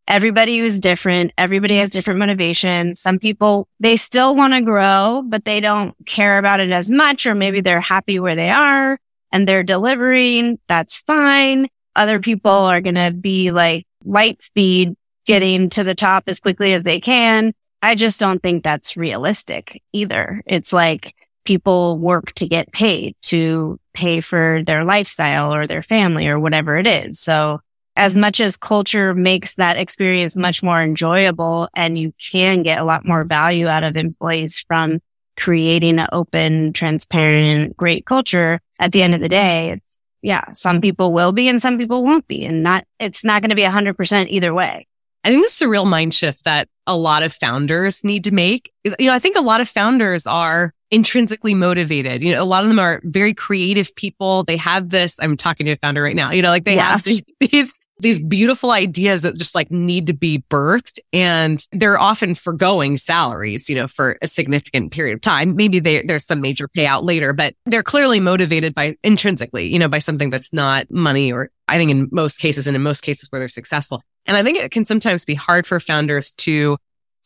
everybody 0.07 0.57
is 0.57 0.79
different. 0.79 1.31
Everybody 1.37 1.77
has 1.77 1.91
different 1.91 2.19
motivations. 2.19 2.99
Some 2.99 3.19
people, 3.19 3.67
they 3.79 3.97
still 3.97 4.35
want 4.35 4.53
to 4.53 4.63
grow, 4.63 5.23
but 5.23 5.45
they 5.45 5.59
don't 5.59 5.93
care 6.07 6.39
about 6.39 6.59
it 6.59 6.71
as 6.71 6.89
much, 6.89 7.27
or 7.27 7.35
maybe 7.35 7.61
they're 7.61 7.79
happy 7.79 8.19
where 8.19 8.35
they 8.35 8.49
are 8.49 8.97
and 9.31 9.47
they're 9.47 9.63
delivering. 9.63 10.59
That's 10.67 11.01
fine. 11.01 11.67
Other 11.95 12.19
people 12.19 12.51
are 12.51 12.81
going 12.81 12.95
to 12.95 13.13
be 13.13 13.51
like 13.51 13.85
light 14.03 14.41
speed 14.41 14.95
getting 15.25 15.69
to 15.69 15.83
the 15.83 15.95
top 15.95 16.23
as 16.27 16.39
quickly 16.39 16.73
as 16.73 16.83
they 16.83 16.99
can. 16.99 17.53
I 17.81 17.95
just 17.95 18.19
don't 18.19 18.41
think 18.41 18.63
that's 18.63 18.97
realistic 18.97 19.81
either. 19.91 20.41
It's 20.45 20.71
like 20.71 21.13
people 21.45 21.97
work 21.97 22.33
to 22.33 22.47
get 22.47 22.71
paid 22.71 23.15
to 23.21 23.79
pay 23.93 24.21
for 24.21 24.61
their 24.65 24.83
lifestyle 24.83 25.53
or 25.53 25.67
their 25.67 25.81
family 25.81 26.27
or 26.27 26.39
whatever 26.39 26.77
it 26.77 26.87
is. 26.87 27.19
So 27.19 27.59
as 27.95 28.15
much 28.15 28.39
as 28.39 28.55
culture 28.55 29.13
makes 29.13 29.55
that 29.55 29.77
experience 29.77 30.35
much 30.35 30.63
more 30.63 30.81
enjoyable 30.81 31.67
and 31.75 31.97
you 31.97 32.13
can 32.31 32.63
get 32.63 32.79
a 32.79 32.83
lot 32.83 33.05
more 33.05 33.23
value 33.23 33.67
out 33.67 33.83
of 33.83 33.97
employees 33.97 34.63
from 34.67 34.99
creating 35.37 35.99
an 35.99 36.07
open, 36.11 36.73
transparent, 36.73 37.75
great 37.75 38.05
culture, 38.05 38.59
at 38.81 38.91
the 38.91 39.01
end 39.01 39.15
of 39.15 39.21
the 39.21 39.29
day, 39.29 39.69
it's, 39.69 39.97
yeah, 40.21 40.51
some 40.51 40.81
people 40.81 41.13
will 41.13 41.31
be 41.31 41.47
and 41.47 41.61
some 41.61 41.77
people 41.77 42.03
won't 42.03 42.27
be 42.27 42.45
and 42.45 42.61
not, 42.61 42.85
it's 42.99 43.23
not 43.23 43.41
going 43.41 43.49
to 43.49 43.55
be 43.55 43.63
a 43.63 43.71
hundred 43.71 43.95
percent 43.95 44.29
either 44.29 44.53
way. 44.53 44.87
I 45.23 45.29
think 45.29 45.43
this 45.43 45.55
is 45.55 45.61
a 45.61 45.69
real 45.69 45.85
mind 45.85 46.13
shift 46.13 46.43
that 46.45 46.67
a 46.87 46.97
lot 46.97 47.23
of 47.23 47.31
founders 47.31 48.03
need 48.03 48.23
to 48.25 48.33
make 48.33 48.73
is, 48.83 48.95
you 48.99 49.05
know, 49.05 49.13
I 49.13 49.19
think 49.19 49.37
a 49.37 49.41
lot 49.41 49.61
of 49.61 49.69
founders 49.69 50.25
are 50.25 50.73
intrinsically 50.89 51.53
motivated. 51.53 52.23
You 52.23 52.33
know, 52.33 52.43
a 52.43 52.45
lot 52.45 52.63
of 52.63 52.69
them 52.69 52.79
are 52.79 53.01
very 53.03 53.33
creative 53.33 53.95
people. 53.95 54.43
They 54.43 54.57
have 54.57 54.89
this, 54.89 55.15
I'm 55.21 55.37
talking 55.37 55.67
to 55.67 55.73
a 55.73 55.77
founder 55.77 56.01
right 56.01 56.15
now, 56.15 56.31
you 56.31 56.41
know, 56.41 56.49
like 56.49 56.65
they 56.65 56.75
yes. 56.75 57.05
have 57.05 57.23
these, 57.39 57.73
these 58.01 58.19
beautiful 58.19 58.71
ideas 58.71 59.21
that 59.21 59.37
just 59.37 59.55
like 59.55 59.71
need 59.71 60.07
to 60.07 60.13
be 60.13 60.43
birthed 60.49 60.99
and 61.13 61.65
they're 61.71 61.99
often 61.99 62.35
foregoing 62.35 62.97
salaries, 62.97 63.69
you 63.69 63.75
know, 63.75 63.87
for 63.87 64.17
a 64.21 64.27
significant 64.27 64.91
period 64.91 65.13
of 65.13 65.21
time. 65.21 65.55
Maybe 65.55 65.79
they, 65.79 66.01
there's 66.01 66.25
some 66.25 66.41
major 66.41 66.67
payout 66.67 67.03
later, 67.03 67.33
but 67.33 67.55
they're 67.65 67.83
clearly 67.83 68.19
motivated 68.19 68.73
by 68.73 68.95
intrinsically, 69.03 69.71
you 69.71 69.79
know, 69.79 69.87
by 69.87 69.99
something 69.99 70.29
that's 70.29 70.51
not 70.51 70.89
money 70.89 71.31
or 71.31 71.49
I 71.67 71.77
think 71.77 71.91
in 71.91 72.09
most 72.11 72.39
cases 72.39 72.67
and 72.67 72.75
in 72.75 72.81
most 72.81 73.01
cases 73.01 73.31
where 73.31 73.39
they're 73.39 73.49
successful. 73.49 74.01
And 74.25 74.37
I 74.37 74.43
think 74.43 74.57
it 74.57 74.71
can 74.71 74.85
sometimes 74.85 75.25
be 75.25 75.35
hard 75.35 75.65
for 75.65 75.79
founders 75.79 76.31
to 76.33 76.77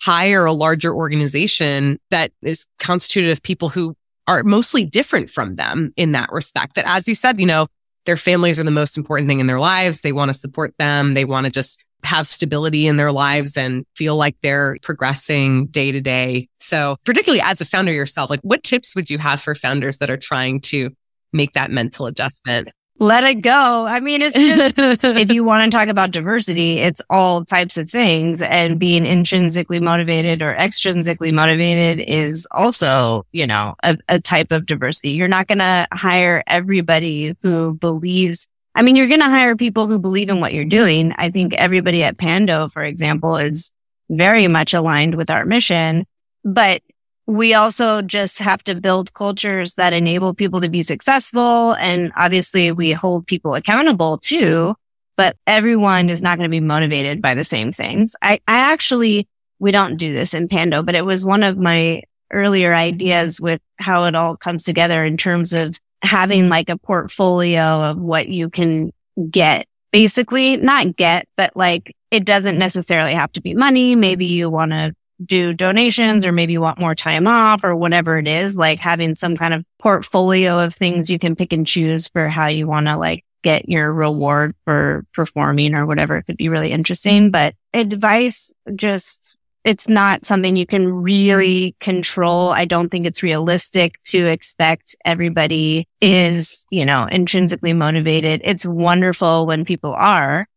hire 0.02 0.46
a 0.46 0.52
larger 0.52 0.94
organization 0.94 2.00
that 2.12 2.32
is 2.42 2.68
constituted 2.80 3.32
of 3.32 3.42
people 3.42 3.70
who 3.70 3.96
are 4.28 4.44
mostly 4.44 4.86
different 4.86 5.30
from 5.30 5.56
them 5.56 5.94
in 5.96 6.12
that 6.14 6.32
respect. 6.32 6.76
That 6.76 6.88
as 6.88 7.08
you 7.08 7.16
said, 7.16 7.40
you 7.40 7.46
know, 7.46 7.68
their 8.06 8.18
families 8.18 8.60
are 8.60 8.64
the 8.64 8.72
most 8.72 8.98
important 8.98 9.28
thing 9.28 9.40
in 9.40 9.48
their 9.48 9.60
lives. 9.60 10.02
They 10.02 10.12
want 10.12 10.30
to 10.30 10.34
support 10.34 10.74
them. 10.78 11.14
They 11.14 11.26
want 11.26 11.46
to 11.46 11.52
just 11.52 11.86
have 12.04 12.28
stability 12.28 12.88
in 12.88 12.98
their 12.98 13.12
lives 13.12 13.58
and 13.58 13.86
feel 13.96 14.16
like 14.16 14.36
they're 14.44 14.78
progressing 14.84 15.66
day 15.68 15.92
to 15.92 16.02
day. 16.02 16.48
So 16.60 16.98
particularly 17.04 17.42
as 17.42 17.62
a 17.62 17.66
founder 17.66 17.92
yourself, 17.92 18.30
like 18.30 18.42
what 18.42 18.64
tips 18.64 18.96
would 18.96 19.10
you 19.10 19.18
have 19.18 19.42
for 19.42 19.56
founders 19.56 19.98
that 19.98 20.10
are 20.10 20.18
trying 20.18 20.62
to 20.62 20.92
make 21.34 21.54
that 21.54 21.72
mental 21.72 22.06
adjustment? 22.06 22.70
Let 22.98 23.24
it 23.26 23.42
go. 23.42 23.86
I 23.86 24.00
mean, 24.00 24.22
it's 24.22 24.38
just, 24.38 24.76
if 25.04 25.32
you 25.32 25.44
want 25.44 25.72
to 25.72 25.78
talk 25.78 25.90
about 25.90 26.12
diversity, 26.12 26.80
it's 26.80 27.02
all 27.10 27.44
types 27.44 27.78
of 27.78 27.90
things 27.90 28.42
and 28.42 28.80
being 28.80 29.06
intrinsically 29.06 29.80
motivated 29.80 30.42
or 30.42 30.56
extrinsically 30.56 31.34
motivated 31.34 32.06
is 32.08 32.48
also, 32.52 33.26
you 33.32 33.46
know, 33.46 33.76
a, 33.84 33.98
a 34.08 34.20
type 34.20 34.52
of 34.52 34.66
diversity. 34.66 35.12
You're 35.12 35.28
not 35.28 35.48
going 35.48 35.58
to 35.58 35.88
hire 35.92 36.44
everybody 36.48 37.36
who 37.42 37.74
believes. 37.76 38.48
I 38.76 38.82
mean, 38.82 38.96
you're 38.96 39.08
going 39.08 39.20
to 39.20 39.26
hire 39.26 39.56
people 39.56 39.88
who 39.88 40.00
believe 40.00 40.30
in 40.30 40.40
what 40.40 40.54
you're 40.54 40.66
doing. 40.66 41.14
I 41.18 41.32
think 41.32 41.54
everybody 41.54 42.04
at 42.04 42.18
Pando, 42.18 42.70
for 42.70 42.84
example, 42.84 43.36
is 43.36 43.72
very 44.10 44.48
much 44.48 44.74
aligned 44.74 45.16
with 45.16 45.30
our 45.30 45.46
mission, 45.46 46.06
but 46.44 46.82
we 47.28 47.54
also 47.54 48.02
just 48.02 48.40
have 48.40 48.64
to 48.64 48.76
build 48.76 49.14
cultures 49.14 49.76
that 49.76 49.94
enable 49.94 50.34
people 50.34 50.62
to 50.62 50.70
be 50.70 50.84
successful. 50.84 51.74
And 51.74 52.12
obviously 52.16 52.72
we 52.72 52.92
hold 52.92 53.26
people 53.26 53.56
accountable 53.56 54.20
too, 54.20 54.76
but 55.18 55.36
everyone 55.48 56.10
is 56.10 56.22
not 56.22 56.38
going 56.38 56.50
to 56.50 56.56
be 56.56 56.60
motivated 56.60 57.22
by 57.22 57.34
the 57.34 57.44
same 57.44 57.72
things. 57.72 58.16
I, 58.22 58.40
I 58.48 58.72
actually, 58.72 59.28
we 59.60 59.72
don't 59.72 59.98
do 59.98 60.14
this 60.14 60.34
in 60.34 60.48
Pando, 60.48 60.84
but 60.84 60.96
it 60.96 61.06
was 61.06 61.26
one 61.26 61.42
of 61.42 61.58
my 61.58 62.04
earlier 62.32 62.74
ideas 62.74 63.42
with 63.42 63.62
how 63.78 64.04
it 64.04 64.16
all 64.16 64.36
comes 64.36 64.64
together 64.64 65.04
in 65.04 65.18
terms 65.18 65.54
of 65.54 65.80
having 66.04 66.50
like 66.50 66.70
a 66.70 66.78
portfolio 66.78 67.62
of 67.62 67.98
what 67.98 68.28
you 68.28 68.50
can 68.50 68.92
get. 69.30 69.66
Basically, 69.92 70.58
not 70.58 70.98
get, 70.98 71.28
but 71.38 71.56
like 71.56 71.96
it 72.12 72.26
doesn't 72.26 72.58
necessarily 72.58 73.14
have 73.14 73.32
to 73.32 73.42
be 73.42 73.54
money. 73.54 73.96
Maybe 73.96 74.26
you 74.26 74.50
want 74.50 74.72
to 74.74 74.94
do 75.24 75.54
donations 75.54 76.26
or 76.26 76.32
maybe 76.32 76.58
want 76.58 76.80
more 76.80 76.96
time 76.96 77.28
off 77.28 77.64
or 77.64 77.76
whatever 77.76 78.18
it 78.18 78.28
is, 78.28 78.58
like 78.58 78.80
having 78.80 79.16
some 79.16 79.38
kind 79.38 79.54
of 79.54 79.64
portfolio 79.80 80.60
of 80.60 80.74
things 80.74 81.10
you 81.10 81.20
can 81.20 81.36
pick 81.36 81.54
and 81.54 81.66
choose 81.66 82.08
for 82.08 82.28
how 82.28 82.48
you 82.48 82.68
want 82.68 82.88
to 82.88 82.98
like 82.98 83.24
get 83.44 83.70
your 83.70 83.94
reward 83.94 84.56
for 84.66 85.06
performing 85.14 85.76
or 85.76 85.86
whatever. 85.86 86.18
It 86.18 86.24
could 86.24 86.38
be 86.38 86.50
really 86.50 86.72
interesting, 86.72 87.30
but 87.30 87.56
advice 87.74 88.52
just, 88.76 89.38
it's 89.64 89.88
not 89.88 90.26
something 90.26 90.56
you 90.56 90.66
can 90.66 90.92
really 90.92 91.76
control. 91.80 92.50
I 92.50 92.66
don't 92.66 92.90
think 92.90 93.06
it's 93.06 93.24
realistic 93.24 94.02
to 94.06 94.26
expect 94.26 94.96
everybody 95.06 95.88
is, 96.02 96.66
you 96.70 96.86
know, 96.86 97.06
intrinsically 97.06 97.74
motivated. 97.74 98.42
It's 98.44 98.66
wonderful 98.66 99.46
when 99.46 99.66
people 99.66 99.94
are, 99.94 100.48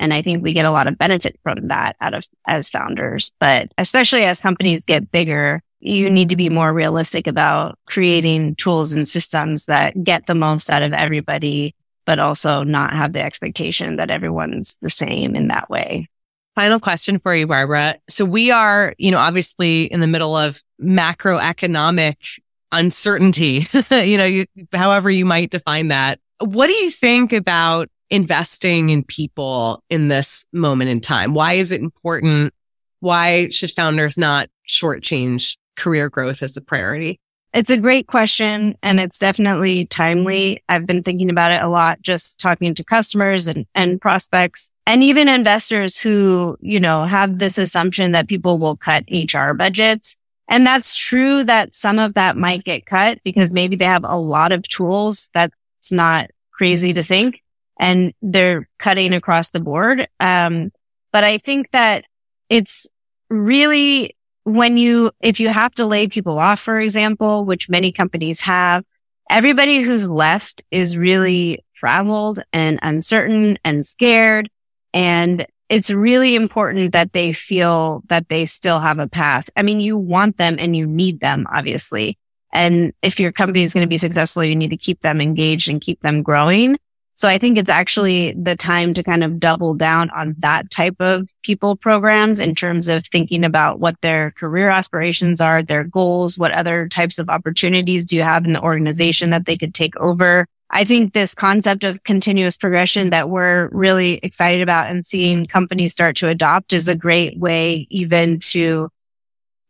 and 0.00 0.14
I 0.14 0.22
think 0.22 0.42
we 0.42 0.52
get 0.52 0.64
a 0.64 0.70
lot 0.70 0.86
of 0.86 0.98
benefit 0.98 1.38
from 1.42 1.68
that 1.68 1.96
out 2.00 2.14
of 2.14 2.26
as 2.46 2.70
founders. 2.70 3.32
But 3.40 3.72
especially 3.78 4.24
as 4.24 4.40
companies 4.40 4.84
get 4.84 5.10
bigger, 5.10 5.62
you 5.80 6.10
need 6.10 6.28
to 6.30 6.36
be 6.36 6.48
more 6.48 6.72
realistic 6.72 7.26
about 7.26 7.78
creating 7.86 8.56
tools 8.56 8.92
and 8.92 9.08
systems 9.08 9.66
that 9.66 10.02
get 10.02 10.26
the 10.26 10.34
most 10.34 10.70
out 10.70 10.82
of 10.82 10.92
everybody, 10.92 11.74
but 12.04 12.18
also 12.18 12.62
not 12.64 12.92
have 12.92 13.12
the 13.12 13.22
expectation 13.22 13.96
that 13.96 14.10
everyone's 14.10 14.76
the 14.82 14.90
same 14.90 15.36
in 15.36 15.48
that 15.48 15.70
way. 15.70 16.08
Final 16.54 16.80
question 16.80 17.20
for 17.20 17.34
you, 17.34 17.46
Barbra. 17.46 17.96
So 18.08 18.24
we 18.24 18.50
are, 18.50 18.94
you 18.98 19.12
know, 19.12 19.18
obviously 19.18 19.84
in 19.84 20.00
the 20.00 20.08
middle 20.08 20.36
of 20.36 20.60
macroeconomic 20.82 22.40
uncertainty, 22.72 23.62
you 23.90 24.18
know, 24.18 24.24
you, 24.24 24.44
however 24.72 25.10
you 25.10 25.24
might 25.24 25.50
define 25.50 25.88
that. 25.88 26.18
What 26.40 26.66
do 26.66 26.72
you 26.72 26.90
think 26.90 27.32
about 27.32 27.88
investing 28.10 28.90
in 28.90 29.04
people 29.04 29.82
in 29.90 30.08
this 30.08 30.44
moment 30.52 30.90
in 30.90 31.00
time? 31.00 31.34
Why 31.34 31.54
is 31.54 31.72
it 31.72 31.80
important? 31.80 32.52
Why 33.00 33.48
should 33.50 33.70
founders 33.70 34.18
not 34.18 34.48
shortchange 34.68 35.56
career 35.76 36.08
growth 36.08 36.42
as 36.42 36.56
a 36.56 36.60
priority? 36.60 37.20
It's 37.54 37.70
a 37.70 37.78
great 37.78 38.06
question 38.06 38.76
and 38.82 39.00
it's 39.00 39.18
definitely 39.18 39.86
timely. 39.86 40.62
I've 40.68 40.86
been 40.86 41.02
thinking 41.02 41.30
about 41.30 41.50
it 41.50 41.62
a 41.62 41.68
lot, 41.68 42.02
just 42.02 42.38
talking 42.38 42.74
to 42.74 42.84
customers 42.84 43.46
and, 43.46 43.66
and 43.74 44.00
prospects 44.00 44.70
and 44.86 45.02
even 45.02 45.28
investors 45.28 45.98
who, 45.98 46.56
you 46.60 46.78
know, 46.78 47.04
have 47.04 47.38
this 47.38 47.56
assumption 47.56 48.12
that 48.12 48.28
people 48.28 48.58
will 48.58 48.76
cut 48.76 49.04
HR 49.10 49.54
budgets. 49.54 50.14
And 50.48 50.66
that's 50.66 50.96
true 50.96 51.42
that 51.44 51.74
some 51.74 51.98
of 51.98 52.14
that 52.14 52.36
might 52.36 52.64
get 52.64 52.86
cut 52.86 53.18
because 53.24 53.50
maybe 53.50 53.76
they 53.76 53.84
have 53.84 54.04
a 54.04 54.16
lot 54.16 54.52
of 54.52 54.66
tools. 54.68 55.30
That's 55.32 55.54
not 55.90 56.30
crazy 56.52 56.92
to 56.92 57.02
think 57.02 57.40
and 57.78 58.12
they're 58.22 58.68
cutting 58.78 59.12
across 59.12 59.50
the 59.50 59.60
board. 59.60 60.08
Um, 60.20 60.72
but 61.12 61.24
I 61.24 61.38
think 61.38 61.70
that 61.72 62.04
it's 62.48 62.86
really 63.30 64.16
when 64.44 64.76
you, 64.76 65.10
if 65.20 65.40
you 65.40 65.48
have 65.48 65.74
to 65.74 65.86
lay 65.86 66.08
people 66.08 66.38
off, 66.38 66.60
for 66.60 66.80
example, 66.80 67.44
which 67.44 67.68
many 67.68 67.92
companies 67.92 68.40
have, 68.40 68.84
everybody 69.30 69.80
who's 69.80 70.10
left 70.10 70.62
is 70.70 70.96
really 70.96 71.64
frazzled 71.74 72.42
and 72.52 72.78
uncertain 72.82 73.58
and 73.64 73.86
scared. 73.86 74.48
And 74.94 75.46
it's 75.68 75.90
really 75.90 76.34
important 76.34 76.92
that 76.92 77.12
they 77.12 77.32
feel 77.32 78.02
that 78.08 78.28
they 78.28 78.46
still 78.46 78.80
have 78.80 78.98
a 78.98 79.08
path. 79.08 79.50
I 79.54 79.62
mean, 79.62 79.80
you 79.80 79.96
want 79.96 80.38
them 80.38 80.56
and 80.58 80.74
you 80.74 80.86
need 80.86 81.20
them, 81.20 81.46
obviously. 81.52 82.18
And 82.52 82.94
if 83.02 83.20
your 83.20 83.32
company 83.32 83.62
is 83.62 83.74
going 83.74 83.84
to 83.84 83.88
be 83.88 83.98
successful, 83.98 84.42
you 84.42 84.56
need 84.56 84.70
to 84.70 84.76
keep 84.76 85.02
them 85.02 85.20
engaged 85.20 85.68
and 85.68 85.80
keep 85.80 86.00
them 86.00 86.22
growing. 86.22 86.78
So 87.18 87.26
I 87.26 87.36
think 87.36 87.58
it's 87.58 87.68
actually 87.68 88.32
the 88.40 88.54
time 88.54 88.94
to 88.94 89.02
kind 89.02 89.24
of 89.24 89.40
double 89.40 89.74
down 89.74 90.08
on 90.10 90.36
that 90.38 90.70
type 90.70 90.94
of 91.00 91.28
people 91.42 91.74
programs 91.74 92.38
in 92.38 92.54
terms 92.54 92.86
of 92.86 93.04
thinking 93.06 93.42
about 93.42 93.80
what 93.80 94.00
their 94.02 94.30
career 94.30 94.68
aspirations 94.68 95.40
are, 95.40 95.60
their 95.60 95.82
goals, 95.82 96.38
what 96.38 96.52
other 96.52 96.86
types 96.86 97.18
of 97.18 97.28
opportunities 97.28 98.06
do 98.06 98.14
you 98.14 98.22
have 98.22 98.44
in 98.44 98.52
the 98.52 98.62
organization 98.62 99.30
that 99.30 99.46
they 99.46 99.56
could 99.56 99.74
take 99.74 99.96
over. 99.96 100.46
I 100.70 100.84
think 100.84 101.12
this 101.12 101.34
concept 101.34 101.82
of 101.82 102.04
continuous 102.04 102.56
progression 102.56 103.10
that 103.10 103.28
we're 103.28 103.68
really 103.72 104.20
excited 104.22 104.62
about 104.62 104.88
and 104.88 105.04
seeing 105.04 105.44
companies 105.46 105.90
start 105.90 106.14
to 106.18 106.28
adopt 106.28 106.72
is 106.72 106.86
a 106.86 106.94
great 106.94 107.36
way 107.36 107.88
even 107.90 108.38
to 108.50 108.90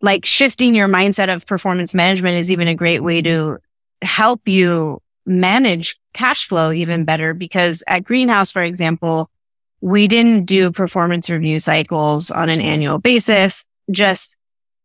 like 0.02 0.26
shifting 0.26 0.74
your 0.74 0.88
mindset 0.88 1.34
of 1.34 1.46
performance 1.46 1.94
management 1.94 2.36
is 2.36 2.52
even 2.52 2.68
a 2.68 2.74
great 2.74 3.02
way 3.02 3.22
to 3.22 3.56
help 4.02 4.46
you 4.46 5.00
manage 5.28 5.98
cash 6.12 6.48
flow 6.48 6.72
even 6.72 7.04
better 7.04 7.34
because 7.34 7.84
at 7.86 8.04
Greenhouse, 8.04 8.50
for 8.50 8.62
example, 8.62 9.30
we 9.80 10.08
didn't 10.08 10.46
do 10.46 10.72
performance 10.72 11.30
review 11.30 11.60
cycles 11.60 12.30
on 12.30 12.48
an 12.48 12.60
annual 12.60 12.98
basis. 12.98 13.66
Just 13.90 14.36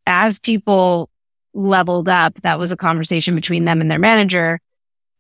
as 0.06 0.40
people 0.40 1.10
leveled 1.54 2.10
up, 2.10 2.36
that 2.42 2.60
was 2.60 2.72
a 2.72 2.78
conversation 2.78 3.36
between 3.36 3.66
them 3.66 3.82
and 3.82 3.90
their 3.90 4.00
manager. 4.00 4.60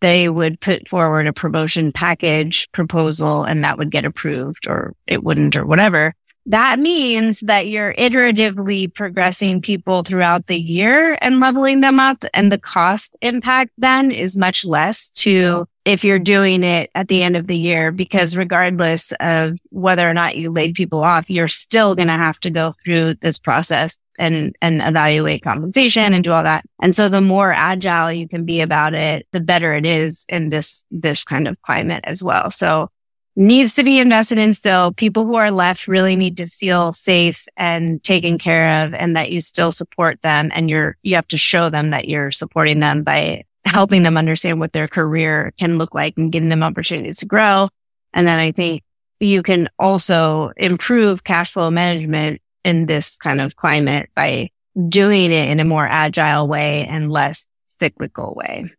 They 0.01 0.29
would 0.29 0.59
put 0.59 0.87
forward 0.87 1.27
a 1.27 1.33
promotion 1.33 1.91
package 1.91 2.69
proposal 2.71 3.43
and 3.43 3.63
that 3.63 3.77
would 3.77 3.89
get 3.89 4.05
approved 4.05 4.67
or 4.67 4.93
it 5.07 5.23
wouldn't 5.23 5.55
or 5.55 5.65
whatever 5.65 6.13
that 6.45 6.79
means 6.79 7.39
that 7.41 7.67
you're 7.67 7.93
iteratively 7.93 8.93
progressing 8.93 9.61
people 9.61 10.03
throughout 10.03 10.47
the 10.47 10.59
year 10.59 11.17
and 11.21 11.39
leveling 11.39 11.81
them 11.81 11.99
up. 11.99 12.25
And 12.33 12.51
the 12.51 12.57
cost 12.57 13.15
impact 13.21 13.71
then 13.77 14.11
is 14.11 14.35
much 14.35 14.65
less 14.65 15.09
to 15.11 15.67
if 15.85 16.03
you're 16.03 16.19
doing 16.19 16.63
it 16.63 16.89
at 16.95 17.07
the 17.07 17.23
end 17.23 17.35
of 17.35 17.47
the 17.47 17.57
year, 17.57 17.91
because 17.91 18.37
regardless 18.37 19.13
of 19.19 19.57
whether 19.69 20.09
or 20.09 20.13
not 20.13 20.37
you 20.37 20.49
laid 20.49 20.75
people 20.75 21.03
off, 21.03 21.29
you're 21.29 21.47
still 21.47 21.95
going 21.95 22.07
to 22.07 22.13
have 22.13 22.39
to 22.41 22.49
go 22.49 22.73
through 22.83 23.15
this 23.15 23.37
process 23.37 23.97
and, 24.17 24.55
and 24.61 24.81
evaluate 24.81 25.43
compensation 25.43 26.13
and 26.13 26.23
do 26.23 26.31
all 26.31 26.43
that. 26.43 26.63
And 26.81 26.95
so 26.95 27.09
the 27.09 27.21
more 27.21 27.51
agile 27.51 28.11
you 28.11 28.27
can 28.27 28.45
be 28.45 28.61
about 28.61 28.93
it, 28.93 29.27
the 29.31 29.41
better 29.41 29.73
it 29.73 29.85
is 29.85 30.25
in 30.29 30.49
this, 30.49 30.85
this 30.91 31.23
kind 31.23 31.47
of 31.47 31.61
climate 31.61 32.03
as 32.05 32.23
well. 32.23 32.51
So 32.51 32.89
needs 33.35 33.75
to 33.75 33.83
be 33.83 33.99
invested 33.99 34.37
in 34.37 34.53
still. 34.53 34.93
People 34.93 35.25
who 35.25 35.35
are 35.35 35.51
left 35.51 35.87
really 35.87 36.15
need 36.15 36.37
to 36.37 36.47
feel 36.47 36.93
safe 36.93 37.45
and 37.57 38.01
taken 38.03 38.37
care 38.37 38.85
of 38.85 38.93
and 38.93 39.15
that 39.15 39.31
you 39.31 39.41
still 39.41 39.71
support 39.71 40.21
them 40.21 40.51
and 40.53 40.69
you're, 40.69 40.97
you 41.03 41.15
have 41.15 41.27
to 41.29 41.37
show 41.37 41.69
them 41.69 41.89
that 41.89 42.07
you're 42.07 42.31
supporting 42.31 42.79
them 42.79 43.03
by 43.03 43.43
helping 43.65 44.03
them 44.03 44.17
understand 44.17 44.59
what 44.59 44.73
their 44.73 44.87
career 44.87 45.53
can 45.57 45.77
look 45.77 45.95
like 45.95 46.13
and 46.17 46.31
giving 46.31 46.49
them 46.49 46.63
opportunities 46.63 47.17
to 47.19 47.25
grow. 47.25 47.69
And 48.13 48.27
then 48.27 48.37
I 48.37 48.51
think 48.51 48.83
you 49.19 49.41
can 49.41 49.69
also 49.79 50.51
improve 50.57 51.23
cash 51.23 51.53
flow 51.53 51.71
management 51.71 52.41
in 52.63 52.85
this 52.85 53.17
kind 53.17 53.41
of 53.41 53.55
climate 53.55 54.09
by 54.15 54.49
doing 54.89 55.31
it 55.31 55.49
in 55.49 55.59
a 55.59 55.65
more 55.65 55.87
agile 55.87 56.47
way 56.47 56.85
and 56.85 57.11
less 57.11 57.47
cyclical 57.67 58.33
way. 58.35 58.71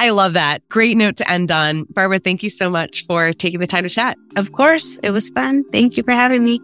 I 0.00 0.10
love 0.10 0.32
that. 0.32 0.66
Great 0.70 0.96
note 0.96 1.16
to 1.16 1.30
end 1.30 1.52
on. 1.52 1.84
Barbra, 1.90 2.18
thank 2.18 2.42
you 2.42 2.48
so 2.48 2.70
much 2.70 3.04
for 3.04 3.34
taking 3.34 3.60
the 3.60 3.66
time 3.66 3.82
to 3.82 3.90
chat. 3.90 4.16
Of 4.34 4.52
course, 4.52 4.98
it 5.02 5.10
was 5.10 5.28
fun. 5.28 5.62
Thank 5.72 5.98
you 5.98 6.02
for 6.02 6.12
having 6.12 6.42
me. 6.42 6.58